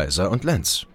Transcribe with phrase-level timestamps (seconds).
[0.00, 0.86] Kaiser und Lenz.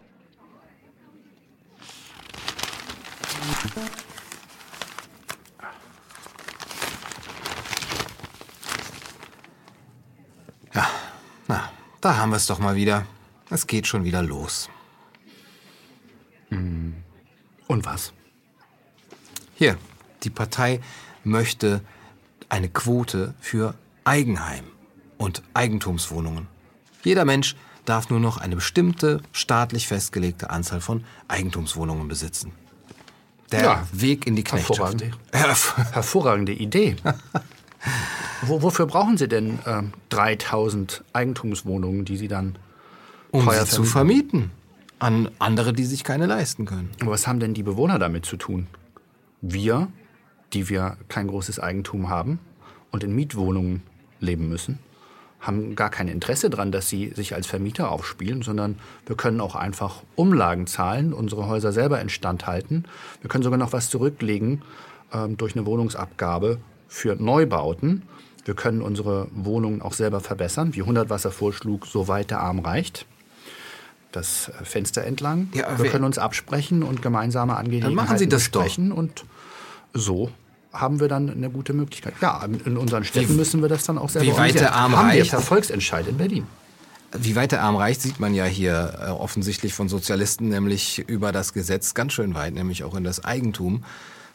[10.73, 10.89] Ja,
[11.47, 11.71] na,
[12.01, 13.05] da haben wir es doch mal wieder.
[13.51, 14.71] Es geht schon wieder los.
[16.49, 16.95] Und
[17.67, 18.11] was?
[19.53, 19.77] Hier,
[20.23, 20.81] die Partei
[21.23, 21.81] möchte
[22.49, 24.65] eine Quote für Eigenheim
[25.19, 26.47] und Eigentumswohnungen.
[27.03, 32.51] Jeder Mensch darf nur noch eine bestimmte staatlich festgelegte Anzahl von Eigentumswohnungen besitzen.
[33.51, 35.01] Der Ja, Weg in die Knechtschaft.
[35.01, 35.17] hervorragend.
[35.31, 36.95] Herv- Hervorragende Idee.
[38.41, 42.55] Wo, wofür brauchen Sie denn ähm, 3000 Eigentumswohnungen, die Sie dann
[43.31, 44.51] Um teuer sie zu vermieten
[44.97, 46.89] an andere, die sich keine leisten können.
[47.01, 48.67] Aber was haben denn die Bewohner damit zu tun?
[49.41, 49.87] Wir,
[50.53, 52.39] die wir kein großes Eigentum haben
[52.91, 53.83] und in Mietwohnungen
[54.19, 54.79] leben müssen,
[55.45, 59.55] haben gar kein Interesse daran, dass sie sich als Vermieter aufspielen, sondern wir können auch
[59.55, 62.85] einfach Umlagen zahlen, unsere Häuser selber instand halten.
[63.21, 64.63] Wir können sogar noch was zurücklegen
[65.13, 68.03] ähm, durch eine Wohnungsabgabe für Neubauten.
[68.43, 73.05] Wir können unsere Wohnungen auch selber verbessern, wie 100 Wasser vorschlug, soweit der Arm reicht.
[74.11, 75.49] Das äh, Fenster entlang.
[75.53, 78.63] Ja, wir können uns absprechen und gemeinsame Angelegenheiten machen Sie das doch.
[78.63, 79.25] besprechen und
[79.93, 80.31] so
[80.79, 82.13] haben wir dann eine gute Möglichkeit.
[82.21, 85.11] Ja, in unseren Städten müssen wir das dann auch selber wie weit der Arm haben
[85.11, 85.31] wir reicht?
[85.31, 86.47] per Volksentscheid in Berlin.
[87.17, 91.31] Wie weit der Arm reicht, sieht man ja hier äh, offensichtlich von Sozialisten, nämlich über
[91.31, 93.83] das Gesetz ganz schön weit, nämlich auch in das Eigentum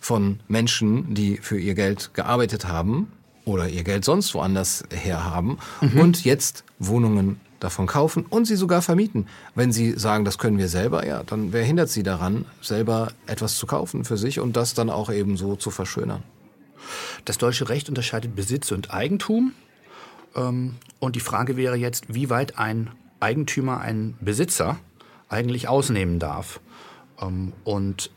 [0.00, 3.12] von Menschen, die für ihr Geld gearbeitet haben
[3.44, 5.58] oder ihr Geld sonst woanders her haben
[5.94, 9.28] und jetzt Wohnungen davon kaufen und sie sogar vermieten.
[9.54, 13.56] Wenn sie sagen, das können wir selber, ja, dann wer hindert sie daran, selber etwas
[13.56, 16.22] zu kaufen für sich und das dann auch eben so zu verschönern?
[17.24, 19.52] Das deutsche Recht unterscheidet Besitz und Eigentum.
[20.34, 24.78] Ähm, Und die Frage wäre jetzt, wie weit ein Eigentümer einen Besitzer
[25.28, 26.60] eigentlich ausnehmen darf.
[27.20, 28.10] Ähm, Und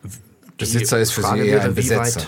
[0.58, 2.28] Besitzer ist für Frage sie eher wäre, ein Besetzer,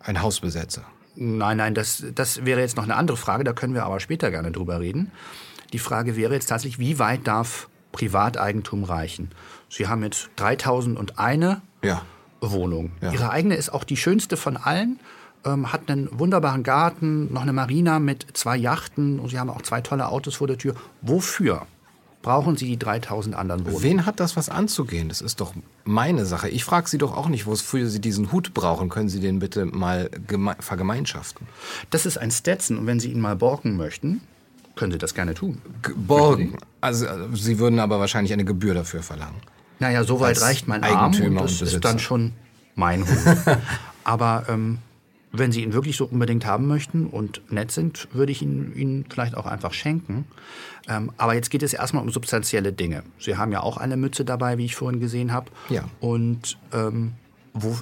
[0.00, 0.82] ein Hausbesetzer.
[1.16, 4.30] Nein, nein, das, das wäre jetzt noch eine andere Frage, da können wir aber später
[4.30, 5.12] gerne drüber reden.
[5.74, 9.30] Die Frage wäre jetzt tatsächlich, wie weit darf Privateigentum reichen?
[9.68, 12.02] Sie haben jetzt 3001 Ja.
[12.40, 12.92] Wohnung.
[13.00, 13.10] Ja.
[13.12, 15.00] Ihre eigene ist auch die schönste von allen,
[15.44, 19.62] ähm, hat einen wunderbaren Garten, noch eine Marina mit zwei Yachten und Sie haben auch
[19.62, 20.74] zwei tolle Autos vor der Tür.
[21.02, 21.66] Wofür
[22.22, 23.82] brauchen Sie die 3000 anderen Wohnungen?
[23.82, 25.08] Wen hat das was anzugehen?
[25.08, 26.48] Das ist doch meine Sache.
[26.50, 28.88] Ich frage Sie doch auch nicht, wofür Sie diesen Hut brauchen.
[28.90, 31.48] Können Sie den bitte mal geme- vergemeinschaften?
[31.90, 34.20] Das ist ein Stetson und wenn Sie ihn mal borgen möchten,
[34.76, 35.60] können Sie das gerne tun.
[35.96, 36.56] Borgen.
[36.80, 39.36] Also äh, Sie würden aber wahrscheinlich eine Gebühr dafür verlangen.
[39.78, 42.32] Naja, so weit reicht mein Arm Eigentümer und das und ist dann schon
[42.74, 43.58] mein Hut.
[44.04, 44.78] Aber ähm,
[45.32, 49.04] wenn Sie ihn wirklich so unbedingt haben möchten und nett sind, würde ich ihn Ihnen
[49.08, 50.26] vielleicht auch einfach schenken.
[50.88, 53.02] Ähm, aber jetzt geht es erstmal um substanzielle Dinge.
[53.18, 55.50] Sie haben ja auch eine Mütze dabei, wie ich vorhin gesehen habe.
[55.70, 55.84] Ja.
[56.00, 57.14] Und ähm,
[57.52, 57.76] wo,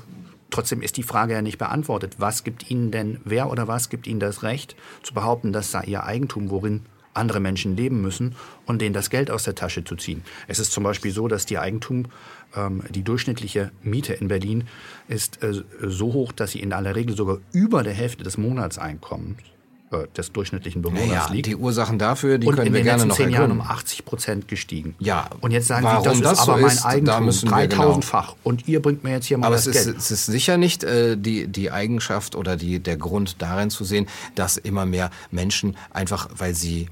[0.53, 2.17] trotzdem ist die Frage ja nicht beantwortet.
[2.19, 5.85] Was gibt Ihnen denn, wer oder was gibt Ihnen das Recht zu behaupten, das sei
[5.85, 6.83] Ihr Eigentum, worin
[7.15, 10.23] andere Menschen leben müssen und denen das Geld aus der Tasche zu ziehen?
[10.49, 12.07] Es ist zum Beispiel so, dass die Eigentum,
[12.55, 14.65] ähm, die durchschnittliche Miete in Berlin
[15.09, 19.52] ist äh, so hoch, dass sie in aller Regel sogar über der Hälfte des Monatseinkommens
[19.93, 21.47] äh, des durchschnittlichen Bewohners Naja, liegt.
[21.47, 23.59] die Ursachen dafür, die und können in wir den gerne letzten noch zehn Jahren um
[23.59, 23.77] ergründen.
[23.81, 24.95] 80 Prozent gestiegen.
[24.99, 27.51] Ja, Und jetzt sagen warum Sie, das ist das so aber mein ist, Eigentum, müssen
[27.51, 28.35] wir genau- 3000-fach.
[28.43, 29.99] Und ihr bringt mir jetzt hier mal Aber das es ist, Geld.
[29.99, 34.07] es ist sicher nicht äh, die, die Eigenschaft oder die, der Grund darin zu sehen,
[34.35, 36.89] dass immer mehr Menschen einfach, weil sie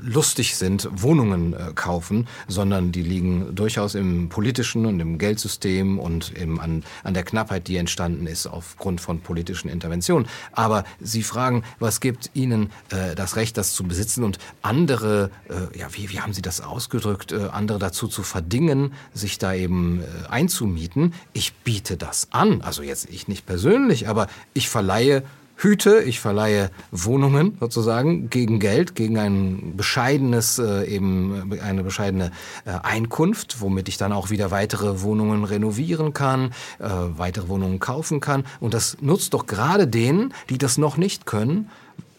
[0.00, 6.32] lustig sind, Wohnungen äh, kaufen, sondern die liegen durchaus im politischen und im Geldsystem und
[6.36, 10.28] im, an, an der Knappheit, die entstanden ist aufgrund von politischen Interventionen.
[10.52, 15.78] Aber Sie fragen, was gibt Ihnen äh, das Recht, das zu besitzen und andere, äh,
[15.78, 20.00] ja, wie, wie haben Sie das ausgedrückt, äh, andere dazu zu verdingen, sich da eben
[20.00, 21.14] äh, einzumieten?
[21.32, 22.62] Ich biete das an.
[22.62, 25.24] Also jetzt ich nicht persönlich, aber ich verleihe
[25.56, 32.30] Hüte, ich verleihe Wohnungen sozusagen gegen Geld, gegen ein bescheidenes, äh, eben äh, eine bescheidene
[32.66, 38.20] äh, Einkunft, womit ich dann auch wieder weitere Wohnungen renovieren kann, äh, weitere Wohnungen kaufen
[38.20, 38.44] kann.
[38.60, 41.70] Und das nutzt doch gerade denen, die das noch nicht können,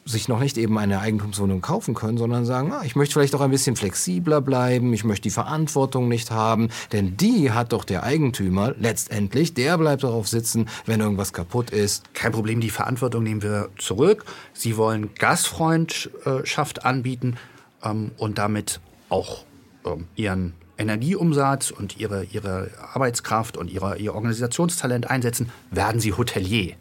[0.07, 3.41] sich noch nicht eben eine Eigentumswohnung kaufen können, sondern sagen, ah, ich möchte vielleicht auch
[3.41, 8.03] ein bisschen flexibler bleiben, ich möchte die Verantwortung nicht haben, denn die hat doch der
[8.03, 12.13] Eigentümer letztendlich, der bleibt darauf sitzen, wenn irgendwas kaputt ist.
[12.13, 14.25] Kein Problem, die Verantwortung nehmen wir zurück.
[14.53, 17.35] Sie wollen Gastfreundschaft anbieten
[17.83, 18.79] ähm, und damit
[19.09, 19.45] auch
[19.85, 26.75] ähm, ihren Energieumsatz und ihre, ihre Arbeitskraft und ihre, ihr Organisationstalent einsetzen, werden Sie Hotelier.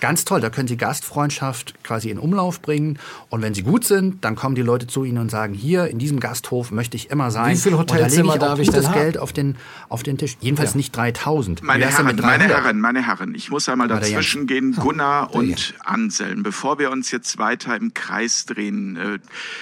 [0.00, 2.98] Ganz toll, da können Sie Gastfreundschaft quasi in Umlauf bringen.
[3.28, 5.98] Und wenn Sie gut sind, dann kommen die Leute zu Ihnen und sagen, hier in
[5.98, 7.54] diesem Gasthof möchte ich immer sein.
[7.54, 9.00] Wie viele Hotelzimmer und da darf lege ich ich denn das haben?
[9.00, 9.56] Geld auf den,
[9.88, 10.36] auf den Tisch.
[10.40, 10.76] Jedenfalls Ja.
[10.78, 11.62] nicht 3000.
[11.62, 12.48] Meine Herren, meine 300?
[12.48, 17.38] Herren, meine Herren, ich muss einmal dazwischen gehen, Gunnar und Anselm, bevor wir uns jetzt
[17.38, 18.96] weiter im Kreis drehen.
[18.96, 19.18] Äh,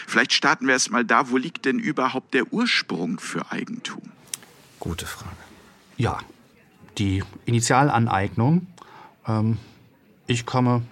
[0.06, 4.02] vielleicht starten wir erst mal da, wo liegt denn überhaupt der Ursprung für Eigentum?
[4.78, 5.34] Gute Frage.
[5.96, 6.18] Ja,
[6.98, 8.66] die Initialaneignung.
[9.26, 9.58] Ähm,
[10.28, 10.82] ich komme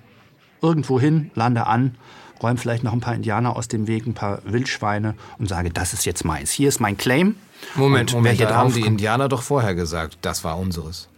[0.61, 1.95] irgendwo hin, lande an,
[2.43, 5.93] räume vielleicht noch ein paar Indianer aus dem Weg, ein paar Wildschweine und sage, das
[5.93, 6.51] ist jetzt meins.
[6.51, 7.37] Hier ist mein Claim.
[7.77, 11.09] Moment, Und Moment, da haben die Indianer doch vorher gesagt, das war unseres.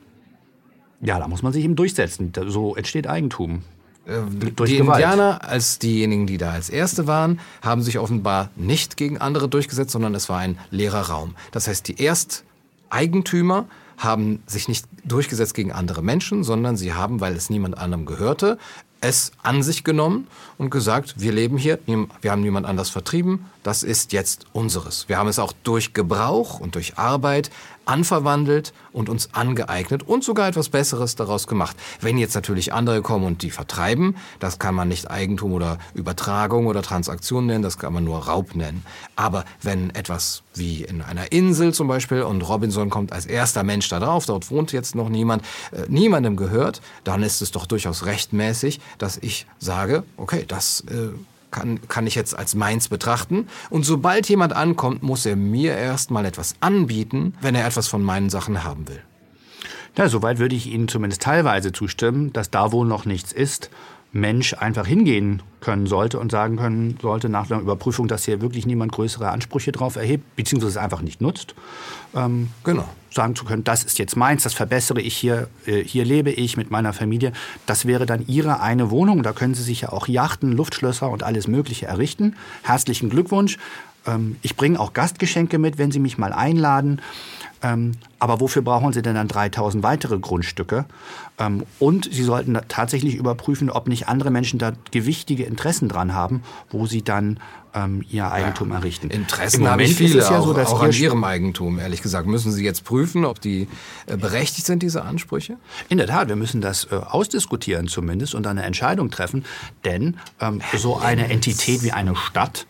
[1.01, 2.33] Ja, da muss man sich eben durchsetzen.
[2.49, 3.63] So entsteht Eigentum.
[4.57, 5.03] Durch die Gewalt.
[5.03, 9.91] Indianer, als diejenigen, die da als Erste waren, haben sich offenbar nicht gegen andere durchgesetzt,
[9.91, 11.35] sondern es war ein leerer Raum.
[11.53, 13.67] Das heißt, die Ersteigentümer
[13.99, 18.59] haben sich nicht durchgesetzt gegen andere Menschen, sondern sie haben, weil es niemand anderem gehörte,
[19.01, 23.83] es an sich genommen und gesagt, wir leben hier, wir haben niemand anders vertrieben, das
[23.83, 25.09] ist jetzt unseres.
[25.09, 27.51] Wir haben es auch durch Gebrauch und durch Arbeit
[27.89, 31.77] anverwandelt und uns angeeignet und sogar etwas Besseres daraus gemacht.
[32.01, 36.67] Wenn jetzt natürlich andere kommen und die vertreiben, das kann man nicht Eigentum oder Übertragung
[36.67, 38.85] oder Transaktion nennen, das kann man nur Raub nennen.
[39.17, 43.89] Aber wenn etwas wie in einer Insel zum Beispiel und Robinson kommt als erster Mensch
[43.89, 45.43] da drauf, dort wohnt jetzt noch niemand,
[45.73, 51.11] äh, niemandem gehört, dann ist es doch durchaus rechtmäßig, dass ich sage, okay, das äh,
[51.51, 53.49] kann, kann ich jetzt als meins betrachten.
[53.71, 58.31] Und sobald jemand ankommt, muss er mir erstmal etwas anbieten, wenn er etwas von meinen
[58.31, 59.03] Sachen haben will.
[59.97, 63.71] Ja, soweit würde ich Ihnen zumindest teilweise zustimmen, dass da, wo noch nichts ist,
[64.13, 68.65] Mensch einfach hingehen können sollte und sagen können sollte nach einer Überprüfung, dass hier wirklich
[68.65, 71.55] niemand größere Ansprüche drauf erhebt, beziehungsweise es einfach nicht nutzt.
[72.15, 72.89] Ähm, Genau.
[73.11, 76.57] sagen zu können, das ist jetzt meins, das verbessere ich hier, äh, hier lebe ich
[76.57, 77.33] mit meiner Familie.
[77.67, 79.23] Das wäre dann Ihre eine Wohnung.
[79.23, 82.37] Da können Sie sich ja auch Yachten, Luftschlösser und alles Mögliche errichten.
[82.63, 83.59] Herzlichen Glückwunsch.
[84.07, 87.01] Ähm, ich bringe auch Gastgeschenke mit, wenn Sie mich mal einladen.
[87.63, 90.85] Ähm, aber wofür brauchen Sie denn dann 3000 weitere Grundstücke?
[91.39, 96.43] Ähm, und Sie sollten tatsächlich überprüfen, ob nicht andere Menschen da gewichtige Interessen dran haben,
[96.71, 97.41] wo sie dann
[97.75, 99.11] ähm, ihr Eigentum errichten.
[99.11, 101.79] Interessen Im Moment ist viele, es ja auch, so, dass auch Ihr an Ihrem Eigentum,
[101.79, 102.27] ehrlich gesagt.
[102.27, 103.69] Müssen Sie jetzt prüfen, ob die
[104.07, 105.57] äh, berechtigt sind, diese Ansprüche?
[105.89, 109.45] In der Tat, wir müssen das äh, ausdiskutieren zumindest und eine Entscheidung treffen,
[109.85, 112.67] denn ähm, so eine Entität wie eine Stadt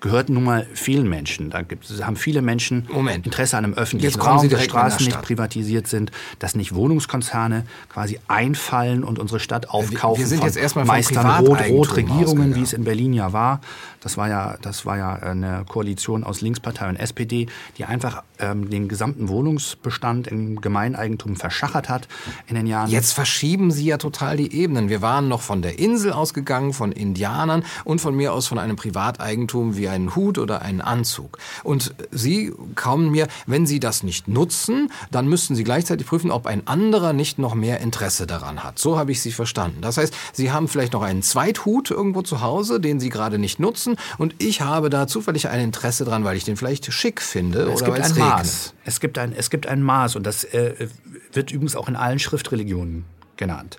[0.00, 1.50] gehört nun mal vielen Menschen.
[1.50, 3.26] Da gibt, haben viele Menschen Moment.
[3.26, 7.64] Interesse an einem öffentlichen Jetzt Raum, Sie dass Straßen nicht privatisiert sind, dass nicht Wohnungskonzerne
[7.88, 12.84] quasi einfallen und unsere Stadt aufkaufen wir sind jetzt erstmal Meistern Rot-Rot-Regierungen, wie es in
[12.84, 13.60] Berlin ja war.
[14.00, 18.70] Das war ja, das war ja eine Koalition aus Linkspartei und SPD, die einfach ähm,
[18.70, 22.08] den gesamten Wohnungsbestand im Gemeineigentum verschachert hat
[22.46, 22.90] in den Jahren.
[22.90, 24.88] Jetzt verschieben Sie ja total die Ebenen.
[24.88, 28.76] Wir waren noch von der Insel ausgegangen, von Indianern und von mir aus von einem
[28.76, 31.38] Privateigentum wie einen Hut oder einen Anzug.
[31.62, 36.46] Und Sie kommen mir, wenn Sie das nicht nutzen, dann müssten Sie gleichzeitig prüfen, ob
[36.46, 38.78] ein anderer nicht noch mehr Interesse daran hat.
[38.78, 39.80] So habe ich Sie verstanden.
[39.82, 43.60] Das heißt, Sie haben vielleicht noch einen Zweithut irgendwo zu Hause, den Sie gerade nicht
[43.60, 47.62] nutzen und ich habe da zufällig ein Interesse dran, weil ich den vielleicht schick finde
[47.62, 48.38] Es oder gibt weil es ein regnet.
[48.38, 48.74] Maß.
[48.84, 50.88] Es gibt ein, es gibt ein Maß und das äh,
[51.32, 53.04] wird übrigens auch in allen Schriftreligionen
[53.36, 53.78] genannt.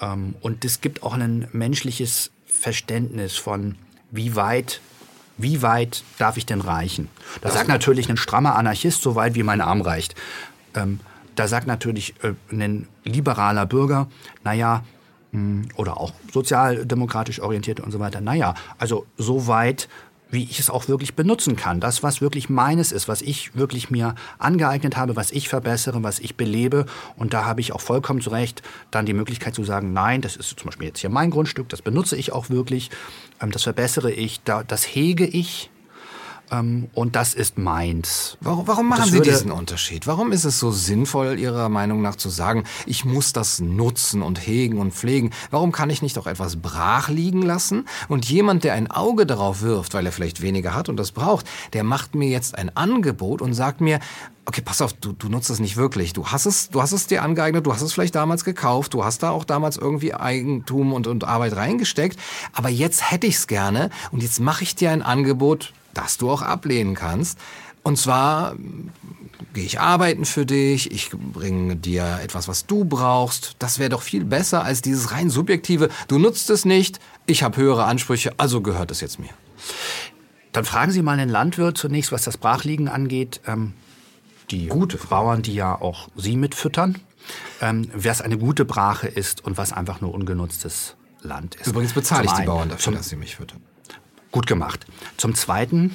[0.00, 3.76] Ähm, und es gibt auch ein menschliches Verständnis von,
[4.10, 4.80] wie weit,
[5.42, 7.08] wie weit darf ich denn reichen?
[7.40, 10.14] Da sagt natürlich ein strammer Anarchist, so weit wie mein Arm reicht.
[10.74, 11.00] Ähm,
[11.36, 14.08] da sagt natürlich äh, ein liberaler Bürger,
[14.44, 14.84] naja,
[15.32, 19.88] mh, oder auch sozialdemokratisch orientierte und so weiter, naja, also so weit,
[20.30, 21.80] wie ich es auch wirklich benutzen kann.
[21.80, 26.18] Das, was wirklich meines ist, was ich wirklich mir angeeignet habe, was ich verbessere, was
[26.18, 26.86] ich belebe.
[27.16, 30.36] Und da habe ich auch vollkommen zu Recht dann die Möglichkeit zu sagen, nein, das
[30.36, 32.90] ist zum Beispiel jetzt hier mein Grundstück, das benutze ich auch wirklich,
[33.40, 35.70] ähm, das verbessere ich, da, das hege ich
[36.50, 38.36] und das ist meins.
[38.40, 40.06] Warum, warum machen Das Sie diesen Unterschied?
[40.06, 44.44] Warum ist es so sinnvoll, Ihrer Meinung nach zu sagen, ich muss das nutzen und
[44.44, 45.30] hegen und pflegen?
[45.50, 47.86] Warum kann ich nicht auch etwas brach liegen lassen?
[48.08, 51.46] Und jemand, der ein Auge darauf wirft, weil er vielleicht weniger hat und das braucht,
[51.72, 54.00] der macht mir jetzt ein Angebot und sagt mir,
[54.46, 56.12] okay, pass auf, du, du nutzt es nicht wirklich.
[56.12, 59.04] Du hast es, du hast es dir angeeignet, du hast es vielleicht damals gekauft, du
[59.04, 62.18] hast da auch damals irgendwie Eigentum und, und Arbeit reingesteckt,
[62.52, 66.30] aber jetzt hätte ich es gerne und jetzt mache ich dir ein Angebot, das du
[66.30, 67.38] auch ablehnen kannst.
[67.82, 68.90] Und zwar mm,
[69.54, 73.56] gehe ich arbeiten für dich, ich bringe dir etwas, was du brauchst.
[73.58, 77.56] Das wäre doch viel besser als dieses rein subjektive, du nutzt es nicht, ich habe
[77.56, 79.30] höhere Ansprüche, also gehört es jetzt mir.
[80.52, 83.40] Dann fragen Sie mal einen Landwirt zunächst, was das Brachliegen angeht.
[83.46, 83.72] Ähm,
[84.50, 86.98] die Gute Bauern, die ja auch Sie mitfüttern.
[87.60, 91.68] ähm, was eine gute Brache ist und was einfach nur ungenutztes Land ist.
[91.68, 92.44] Übrigens bezahle ich die.
[92.44, 93.62] Bauern dafür, dass sie mich füttern.
[94.32, 94.86] Gut gemacht.
[95.16, 95.94] Zum Zweiten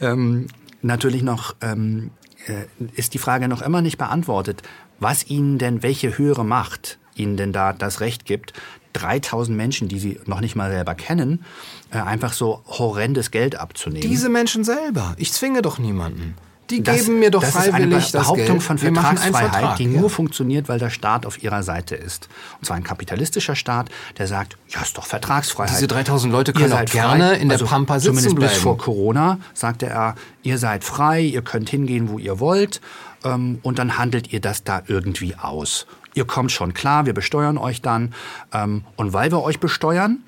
[0.00, 0.46] ähm,
[0.82, 2.10] natürlich noch ähm,
[2.46, 4.62] äh, ist die Frage noch immer nicht beantwortet,
[5.00, 8.52] was Ihnen denn, welche höhere Macht Ihnen denn da das Recht gibt,
[8.94, 11.44] 3000 Menschen, die Sie noch nicht mal selber kennen,
[11.90, 14.08] äh, einfach so horrendes Geld abzunehmen.
[14.08, 15.14] Diese Menschen selber.
[15.18, 16.36] Ich zwinge doch niemanden.
[16.70, 19.52] Die Das- geben mir doch das freiwillig ist eine Behauptung von Wir machen einen Vertragsfreiheit,
[19.52, 20.00] Vertrag, die ja.
[20.00, 22.28] nur funktioniert, weil der Staat auf ihrer Seite ist.
[22.58, 25.74] Und zwar ein kapitalistischer Staat, der sagt, ja, ist doch Vertragsfreiheit.
[25.76, 28.62] Diese 3000 Leute können auch gerne in der also Pampa sitzen Zumindest bis bleiben.
[28.62, 32.80] vor Corona sagte er, ihr seid frei, ihr könnt hingehen, wo ihr wollt.
[33.24, 35.86] Ähm, und dann handelt ihr das da irgendwie aus.
[36.14, 38.14] Ihr kommt schon klar, wir besteuern euch dann.
[38.52, 40.22] Ähm, und weil wir euch besteuern,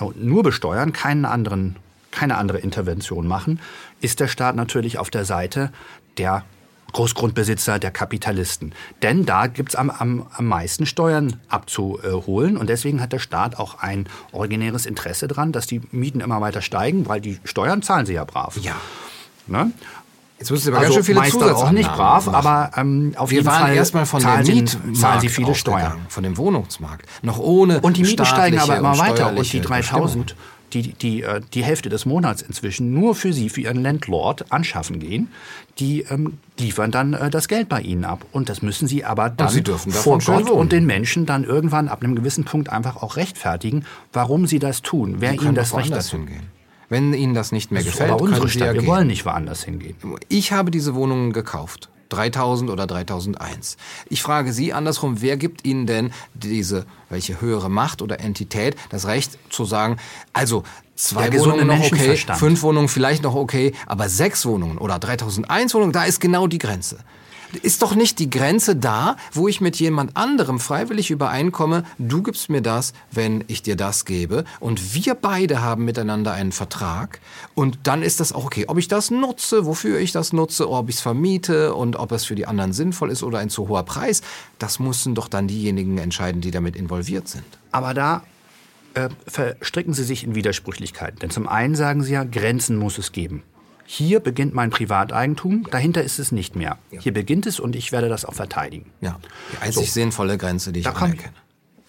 [0.00, 1.76] äh, nur besteuern, keinen anderen,
[2.12, 3.58] keine andere Intervention machen,
[4.00, 5.72] ist der Staat natürlich auf der Seite
[6.18, 6.44] der
[6.92, 8.74] Großgrundbesitzer, der Kapitalisten.
[9.02, 12.56] Denn da gibt's am, am, am meisten Steuern abzuholen.
[12.56, 16.60] Und deswegen hat der Staat auch ein originäres Interesse dran, dass die Mieten immer weiter
[16.60, 18.58] steigen, weil die Steuern zahlen sie ja brav.
[18.60, 18.76] Ja.
[19.46, 19.72] Ne?
[20.38, 22.34] Jetzt müssen Sie aber Also ganz schön viele meist Zusatzannahmen auch nicht brav, machen.
[22.34, 26.00] aber ähm, auf Wir jeden waren Fall erstmal von zahlen der zahlen sie viele Steuern.
[26.08, 27.06] von dem Wohnungsmarkt.
[27.22, 29.28] Noch ohne Und die Mieten steigen aber immer weiter.
[29.28, 30.36] Und die steuerliche 3000,
[30.72, 34.98] die, die, äh, die Hälfte des Monats inzwischen nur für sie, für ihren Landlord anschaffen
[34.98, 35.28] gehen,
[35.78, 38.24] die ähm, liefern dann äh, das Geld bei ihnen ab.
[38.32, 42.02] Und das müssen sie aber dann sie vor Gott und den Menschen dann irgendwann ab
[42.02, 46.16] einem gewissen Punkt einfach auch rechtfertigen, warum sie das tun, wer ihnen das Recht dazu
[46.16, 46.50] hingehen.
[46.88, 48.66] Wenn Ihnen das nicht mehr Das ist gefällt, aber unsere Stadt.
[48.66, 48.88] ja Wir gehen.
[48.90, 49.96] wollen nicht woanders hingehen.
[50.28, 51.88] Ich habe diese Wohnungen gekauft.
[52.12, 53.76] 3000 oder 3001.
[54.08, 59.06] Ich frage Sie andersrum, wer gibt Ihnen denn diese, welche höhere Macht oder Entität, das
[59.06, 59.96] Recht zu sagen,
[60.32, 60.62] also
[60.94, 65.74] zwei Der Wohnungen noch okay, fünf Wohnungen vielleicht noch okay, aber sechs Wohnungen oder 3001
[65.74, 66.98] Wohnungen, da ist genau die Grenze.
[67.60, 72.48] Ist doch nicht die Grenze da, wo ich mit jemand anderem freiwillig übereinkomme, du gibst
[72.48, 77.20] mir das, wenn ich dir das gebe und wir beide haben miteinander einen Vertrag
[77.54, 78.64] und dann ist das auch okay.
[78.68, 82.24] Ob ich das nutze, wofür ich das nutze, ob ich es vermiete und ob es
[82.24, 84.22] für die anderen sinnvoll ist oder ein zu hoher Preis,
[84.58, 87.44] das müssen doch dann diejenigen entscheiden, die damit involviert sind.
[87.70, 88.22] Aber da
[88.94, 91.18] äh, verstricken sie sich in Widersprüchlichkeiten.
[91.18, 93.42] Denn zum einen sagen sie ja, Grenzen muss es geben.
[93.84, 96.78] Hier beginnt mein Privateigentum, dahinter ist es nicht mehr.
[96.90, 98.90] Hier beginnt es und ich werde das auch verteidigen.
[99.00, 99.18] Ja,
[99.52, 101.34] die einzig sinnvolle Grenze, die ich Da komm- anerkenne.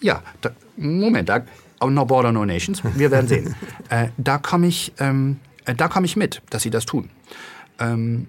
[0.02, 1.46] Ja, da, Moment, da,
[1.80, 2.82] oh, no border, no nations.
[2.96, 3.56] Wir werden sehen.
[3.90, 7.10] äh, da komme ich, ähm, äh, da komme ich mit, dass sie das tun.
[7.80, 8.28] Ähm,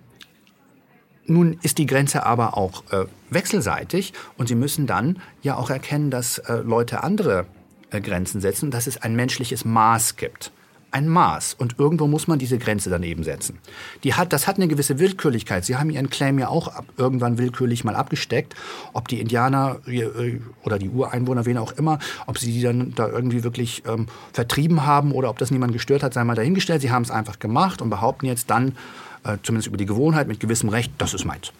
[1.26, 6.10] nun ist die Grenze aber auch äh, wechselseitig und sie müssen dann ja auch erkennen,
[6.10, 7.46] dass äh, Leute andere
[7.90, 10.52] äh, Grenzen setzen und dass es ein menschliches Maß gibt.
[10.94, 11.54] Ein Maß.
[11.54, 13.58] Und irgendwo muss man diese Grenze daneben setzen.
[14.04, 15.64] Die hat, das hat eine gewisse Willkürlichkeit.
[15.64, 18.54] Sie haben Ihren Claim ja auch ab, irgendwann willkürlich mal abgesteckt.
[18.92, 21.98] Ob die Indianer äh, oder die Ureinwohner, wen auch immer,
[22.28, 26.04] ob sie die dann da irgendwie wirklich ähm, vertrieben haben oder ob das niemand gestört
[26.04, 26.80] hat, sei mal dahingestellt.
[26.80, 28.76] Sie haben es einfach gemacht und behaupten jetzt dann,
[29.24, 31.50] äh, zumindest über die Gewohnheit, mit gewissem Recht, das ist meins.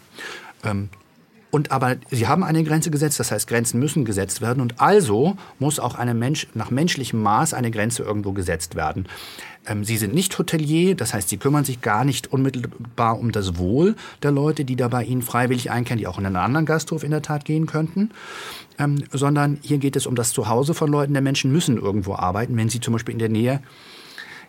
[0.62, 0.90] Ähm,
[1.54, 4.61] und aber sie haben eine Grenze gesetzt, das heißt, Grenzen müssen gesetzt werden.
[4.61, 9.06] Und also muss auch eine Mensch, nach menschlichem Maß eine Grenze irgendwo gesetzt werden.
[9.64, 13.56] Ähm, sie sind nicht Hotelier, das heißt, sie kümmern sich gar nicht unmittelbar um das
[13.56, 13.94] Wohl
[14.25, 17.12] der Leute, die da bei ihnen freiwillig einkehren, die auch in einen anderen Gasthof in
[17.12, 18.11] der Tat gehen könnten.
[18.80, 21.12] Ähm, sondern hier geht es um das Zuhause von Leuten.
[21.12, 23.62] Der Menschen müssen irgendwo arbeiten, wenn sie zum Beispiel in der Nähe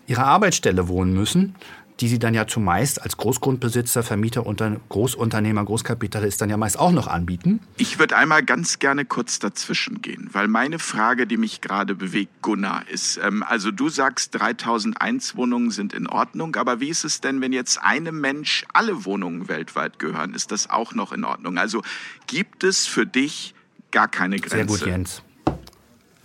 [0.08, 1.54] ihrer Arbeitsstelle wohnen müssen,
[2.00, 6.92] die sie dann ja zumeist als Großgrundbesitzer, Vermieter, unter, Großunternehmer, Großkapitalist dann ja meist auch
[6.92, 7.62] noch anbieten.
[7.78, 12.42] Ich würde einmal ganz gerne kurz dazwischen gehen, weil meine Frage, die mich gerade bewegt,
[12.42, 17.22] Gunnar, ist, ähm, also du sagst, 3001 Wohnungen sind in Ordnung, aber wie ist es
[17.22, 20.34] denn, wenn jetzt einem Mensch alle Wohnungen weltweit gehören?
[20.34, 21.58] Ist das auch noch in Ordnung?
[21.58, 21.82] Also
[22.28, 23.54] gibt es für dich
[23.92, 24.56] gar keine Grenze?
[24.56, 25.22] Sehr gut, Jens.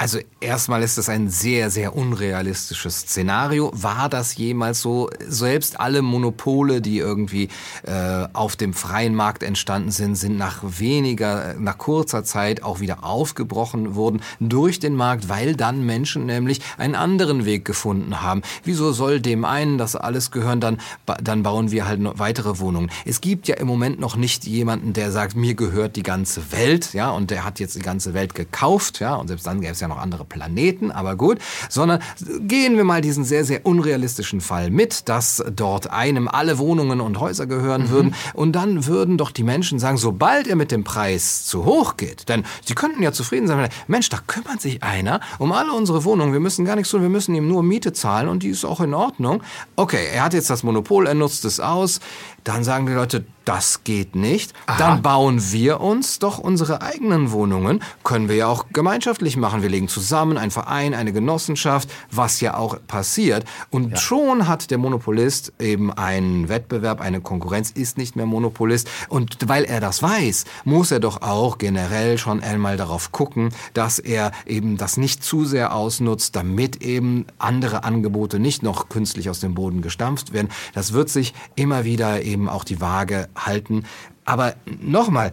[0.01, 3.71] Also erstmal ist das ein sehr, sehr unrealistisches Szenario.
[3.75, 5.11] War das jemals so?
[5.29, 7.49] Selbst alle Monopole, die irgendwie
[7.83, 13.05] äh, auf dem freien Markt entstanden sind, sind nach weniger, nach kurzer Zeit auch wieder
[13.05, 18.41] aufgebrochen worden durch den Markt, weil dann Menschen nämlich einen anderen Weg gefunden haben.
[18.65, 20.61] Wieso soll dem einen das alles gehören?
[20.61, 20.81] Dann,
[21.23, 22.91] dann bauen wir halt weitere Wohnungen.
[23.05, 26.95] Es gibt ja im Moment noch nicht jemanden, der sagt, mir gehört die ganze Welt,
[26.95, 29.81] ja, und der hat jetzt die ganze Welt gekauft, ja, und selbst dann gäbe es
[29.81, 32.01] ja noch andere Planeten, aber gut, sondern
[32.41, 37.21] gehen wir mal diesen sehr, sehr unrealistischen Fall mit, dass dort einem alle Wohnungen und
[37.21, 38.15] Häuser gehören würden.
[38.33, 42.29] Und dann würden doch die Menschen sagen, sobald er mit dem Preis zu hoch geht,
[42.29, 46.05] denn sie könnten ja zufrieden sein, wenn, Mensch, da kümmert sich einer um alle unsere
[46.05, 48.65] Wohnungen, wir müssen gar nichts tun, wir müssen ihm nur Miete zahlen und die ist
[48.65, 49.43] auch in Ordnung.
[49.77, 52.01] Okay, er hat jetzt das Monopol, er nutzt es aus,
[52.45, 54.79] dann sagen die Leute, das geht nicht, Aha.
[54.79, 57.83] dann bauen wir uns doch unsere eigenen Wohnungen.
[58.05, 59.63] Können wir ja auch gemeinschaftlich machen.
[59.63, 63.45] Wir legen zusammen ein Verein, eine Genossenschaft, was ja auch passiert.
[63.71, 63.97] Und ja.
[63.97, 68.89] schon hat der Monopolist eben einen Wettbewerb, eine Konkurrenz, ist nicht mehr Monopolist.
[69.09, 73.99] Und weil er das weiß, muss er doch auch generell schon einmal darauf gucken, dass
[73.99, 79.41] er eben das nicht zu sehr ausnutzt, damit eben andere Angebote nicht noch künstlich aus
[79.41, 80.51] dem Boden gestampft werden.
[80.73, 83.85] Das wird sich immer wieder eben auch die Waage halten.
[84.25, 85.33] Aber nochmal,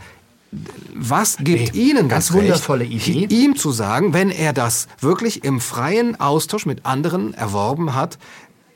[0.93, 5.59] was gibt nee, Ihnen das wundervolle Idee, ihm zu sagen, wenn er das wirklich im
[5.59, 8.17] freien Austausch mit anderen erworben hat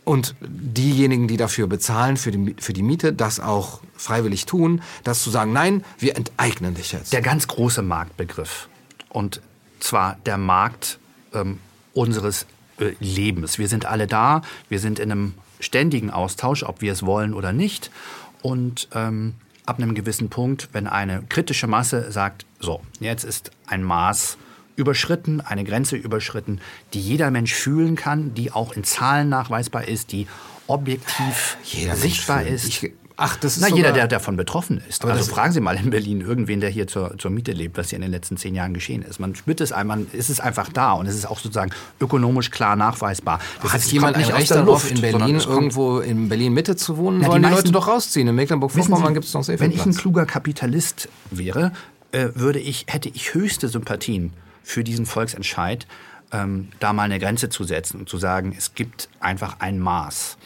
[0.04, 5.24] und diejenigen, die dafür bezahlen für die, für die Miete, das auch freiwillig tun, das
[5.24, 7.14] zu sagen, nein, wir enteignen dich jetzt.
[7.14, 8.68] Der ganz große Marktbegriff
[9.10, 9.42] und
[9.80, 11.00] zwar der Markt
[11.34, 11.60] ähm,
[11.94, 12.46] unseres
[12.80, 13.60] äh, Lebens.
[13.60, 17.54] Wir sind alle da, wir sind in einem ständigen Austausch, ob wir es wollen oder
[17.54, 17.92] nicht.
[18.42, 23.84] Und ähm, ab einem gewissen Punkt, wenn eine kritische Masse sagt, so, jetzt ist ein
[23.84, 24.38] Maß
[24.76, 26.60] überschritten, eine Grenze überschritten,
[26.94, 30.28] die jeder Mensch fühlen kann, die auch in Zahlen nachweisbar ist, die
[30.68, 32.66] objektiv jeder sichtbar ist.
[32.66, 35.04] Ich, Ach, das ist Na, jeder, der davon betroffen ist.
[35.04, 37.90] Aber also fragen Sie mal in Berlin irgendwen, der hier zur, zur Miete lebt, was
[37.90, 39.20] hier in den letzten zehn Jahren geschehen ist.
[39.20, 42.76] Man spürt es einmal, es ist einfach da und es ist auch sozusagen ökonomisch klar
[42.76, 43.40] nachweisbar.
[43.62, 47.20] Das Hat jemand nicht ein Recht darauf, in Berlin irgendwo in Berlin Mitte zu wohnen?
[47.22, 48.28] Na, Wollen die, die Leute doch rausziehen?
[48.28, 51.72] In Mecklenburg-Vorpommern gibt es noch sehr viel Wenn ich ein kluger Kapitalist wäre,
[52.12, 55.88] äh, würde ich, hätte ich höchste Sympathien für diesen Volksentscheid,
[56.32, 60.38] ähm, da mal eine Grenze zu setzen und zu sagen, es gibt einfach ein Maß.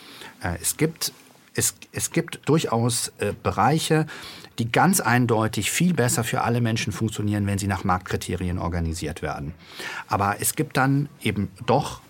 [0.41, 1.11] Äh, es gibt
[1.55, 4.05] es, es gibt durchaus äh, Bereiche,
[4.59, 9.53] die ganz eindeutig viel besser für alle Menschen funktionieren, wenn sie nach Marktkriterien organisiert werden.
[10.07, 12.01] Aber es gibt dann eben doch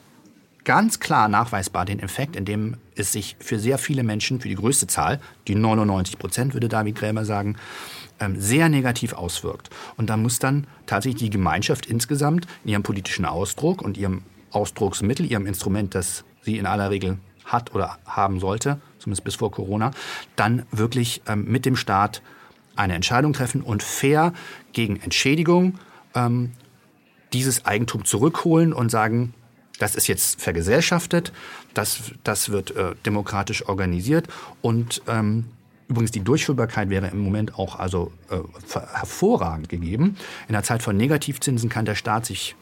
[0.63, 4.55] ganz klar nachweisbar den Effekt, in dem es sich für sehr viele Menschen, für die
[4.55, 7.55] größte Zahl, die 99 Prozent, würde David Krämer sagen,
[8.19, 9.69] ähm, sehr negativ auswirkt.
[9.97, 15.29] Und da muss dann tatsächlich die Gemeinschaft insgesamt in ihrem politischen Ausdruck und ihrem Ausdrucksmittel,
[15.29, 19.91] ihrem Instrument, das sie in aller Regel hat oder haben sollte, zumindest bis vor Corona,
[20.35, 22.21] dann wirklich ähm, mit dem Staat
[22.75, 24.33] eine Entscheidung treffen und fair
[24.73, 25.79] gegen Entschädigung
[26.13, 26.51] ähm,
[27.33, 29.33] dieses Eigentum zurückholen und sagen,
[29.79, 31.33] das ist jetzt vergesellschaftet,
[31.73, 34.27] das, das wird äh, demokratisch organisiert
[34.61, 35.45] und ähm,
[35.87, 38.39] Übrigens, die Durchführbarkeit wäre im Moment auch also äh,
[38.73, 40.17] hervorragend gegeben.
[40.47, 42.55] In der Zeit von Negativzinsen kann der Staat sich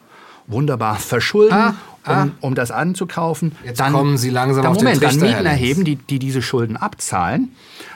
[0.46, 2.22] wunderbar verschulden, ah, ah.
[2.22, 3.52] Um, um das anzukaufen.
[3.64, 6.18] Jetzt dann kommen Sie langsam dann, auf Moment, den Trichter, dann Mieten erheben, die, die
[6.18, 7.54] diese Schulden abzahlen.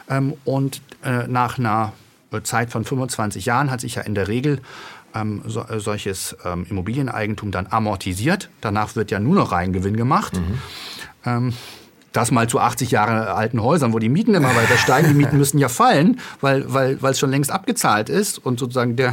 [0.08, 1.92] Ähm, und äh, nach einer
[2.42, 4.60] Zeit von 25 Jahren hat sich ja in der Regel
[5.14, 8.50] ähm, so, äh, solches ähm, Immobilieneigentum dann amortisiert.
[8.60, 10.34] Danach wird ja nur noch Reingewinn gemacht.
[10.34, 10.58] Mhm.
[11.24, 11.52] Ähm,
[12.12, 15.08] das mal zu 80 Jahre alten Häusern, wo die Mieten immer weiter steigen.
[15.08, 19.10] Die Mieten müssen ja fallen, weil es weil, schon längst abgezahlt ist und sozusagen der,
[19.10, 19.12] äh,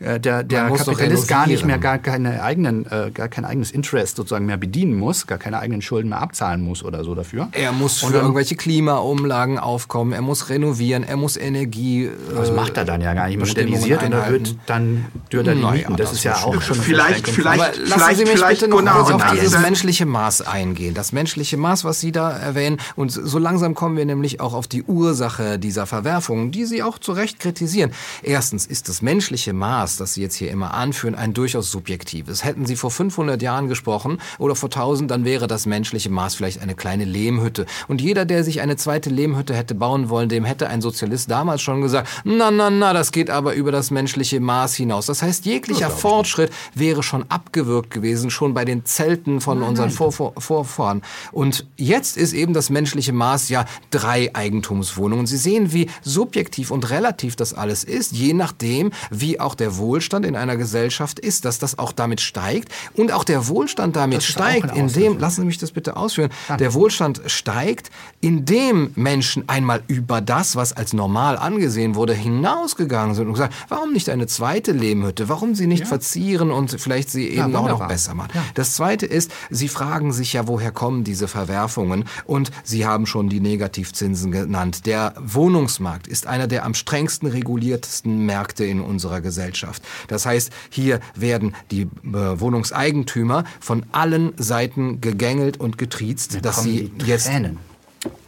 [0.00, 4.46] der, der Kapitalist gar nicht mehr gar keine eigenen, äh, gar kein eigenes Interest sozusagen
[4.46, 7.48] mehr bedienen muss, gar keine eigenen Schulden mehr abzahlen muss oder so dafür.
[7.52, 12.04] Er muss für irgendwelche Klimaumlagen aufkommen, er muss renovieren, er muss Energie.
[12.04, 13.38] Äh, das macht er dann ja gar nicht.
[13.38, 15.96] Modernisiert und er wird dann er die Mieten.
[15.96, 18.82] Das, das ist ja auch schon vielleicht, vielleicht, Aber lassen vielleicht, Sie mich bitte noch
[18.82, 20.94] kurz auf dieses menschliche Maß eingehen.
[20.94, 22.78] Das menschliche Maß, was Sie da erwähnen.
[22.94, 26.98] Und so langsam kommen wir nämlich auch auf die Ursache dieser Verwerfungen, die Sie auch
[26.98, 27.90] zu Recht kritisieren.
[28.22, 32.44] Erstens ist das menschliche Maß Maß, das Sie jetzt hier immer anführen, ein durchaus subjektives.
[32.44, 36.60] Hätten Sie vor 500 Jahren gesprochen oder vor 1000, dann wäre das menschliche Maß vielleicht
[36.60, 37.64] eine kleine Lehmhütte.
[37.88, 41.62] Und jeder, der sich eine zweite Lehmhütte hätte bauen wollen, dem hätte ein Sozialist damals
[41.62, 45.06] schon gesagt, na, na, na, das geht aber über das menschliche Maß hinaus.
[45.06, 49.90] Das heißt, jeglicher Fortschritt wäre schon abgewürgt gewesen, schon bei den Zelten von nein, unseren
[49.90, 51.02] Vor Vor Vorfahren.
[51.32, 55.26] Und jetzt ist eben das menschliche Maß ja drei Eigentumswohnungen.
[55.26, 60.26] Sie sehen, wie subjektiv und relativ das alles ist, je nachdem, wie auch der Wohlstand
[60.26, 64.76] in einer Gesellschaft ist, dass das auch damit steigt und auch der Wohlstand damit steigt,
[64.76, 70.56] indem, lassen Sie mich das bitte ausführen, der Wohlstand steigt, indem Menschen einmal über das,
[70.56, 75.54] was als normal angesehen wurde, hinausgegangen sind und gesagt, warum nicht eine zweite Lehmhütte, warum
[75.54, 75.86] sie nicht ja.
[75.86, 78.30] verzieren und vielleicht sie eben ja, auch noch besser machen.
[78.34, 78.42] Ja.
[78.54, 83.28] Das zweite ist, Sie fragen sich ja, woher kommen diese Verwerfungen und Sie haben schon
[83.28, 84.86] die Negativzinsen genannt.
[84.86, 89.67] Der Wohnungsmarkt ist einer der am strengsten reguliertesten Märkte in unserer Gesellschaft.
[89.68, 89.82] Gesellschaft.
[90.08, 96.90] Das heißt, hier werden die äh, Wohnungseigentümer von allen Seiten gegängelt und getriezt, dass sie
[97.04, 97.30] jetzt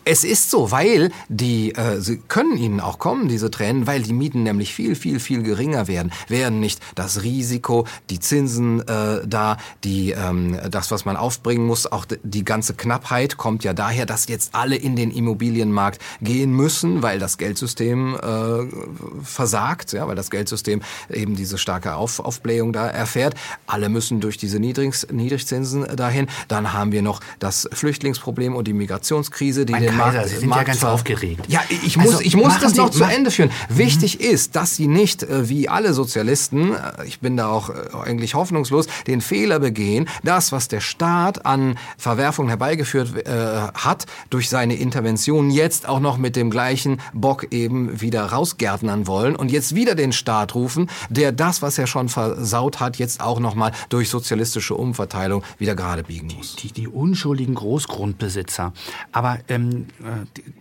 [0.05, 4.15] Es ist so, weil die, äh, sie können ihnen auch kommen, diese Tränen, weil die
[4.15, 6.11] Mieten nämlich viel, viel, viel geringer werden.
[6.29, 11.87] Werden nicht das Risiko, die Zinsen äh, da, die, ähm, das, was man aufbringen muss,
[11.87, 17.03] auch die ganze Knappheit kommt ja daher, dass jetzt alle in den Immobilienmarkt gehen müssen,
[17.03, 22.87] weil das Geldsystem äh, versagt, ja, weil das Geldsystem eben diese starke Auf Aufblähung da
[22.87, 23.35] erfährt.
[23.67, 26.27] Alle müssen durch diese Niedrigs Niedrigzinsen dahin.
[26.49, 30.69] Dann haben wir noch das Flüchtlingsproblem und die Migrationskrise, die den Kaiser, Sie sind Markt
[30.69, 31.45] ja ganz aufgeregt.
[31.49, 33.51] Ja, ich muss, Also, ich muss das Sie- noch zu mach- Ende führen.
[33.69, 37.75] Wichtig ist, dass Sie nicht, äh, wie alle Sozialisten, äh, ich bin da auch äh,
[38.05, 43.33] eigentlich hoffnungslos, den Fehler begehen, das, was der Staat an Verwerfungen herbeigeführt äh,
[43.75, 49.37] hat, durch seine Intervention jetzt auch noch mit dem gleichen Bock eben wieder rausgärtnern wollen
[49.37, 53.41] und jetzt wieder den Staat rufen, der das, was er schon versaut hat, jetzt auch
[53.41, 56.57] nochmal durch sozialistische Umverteilung wieder gerade biegen muss.
[56.57, 58.73] die, die unschuldigen Großgrundbesitzer.
[59.13, 59.80] Aber ähm, äh, die-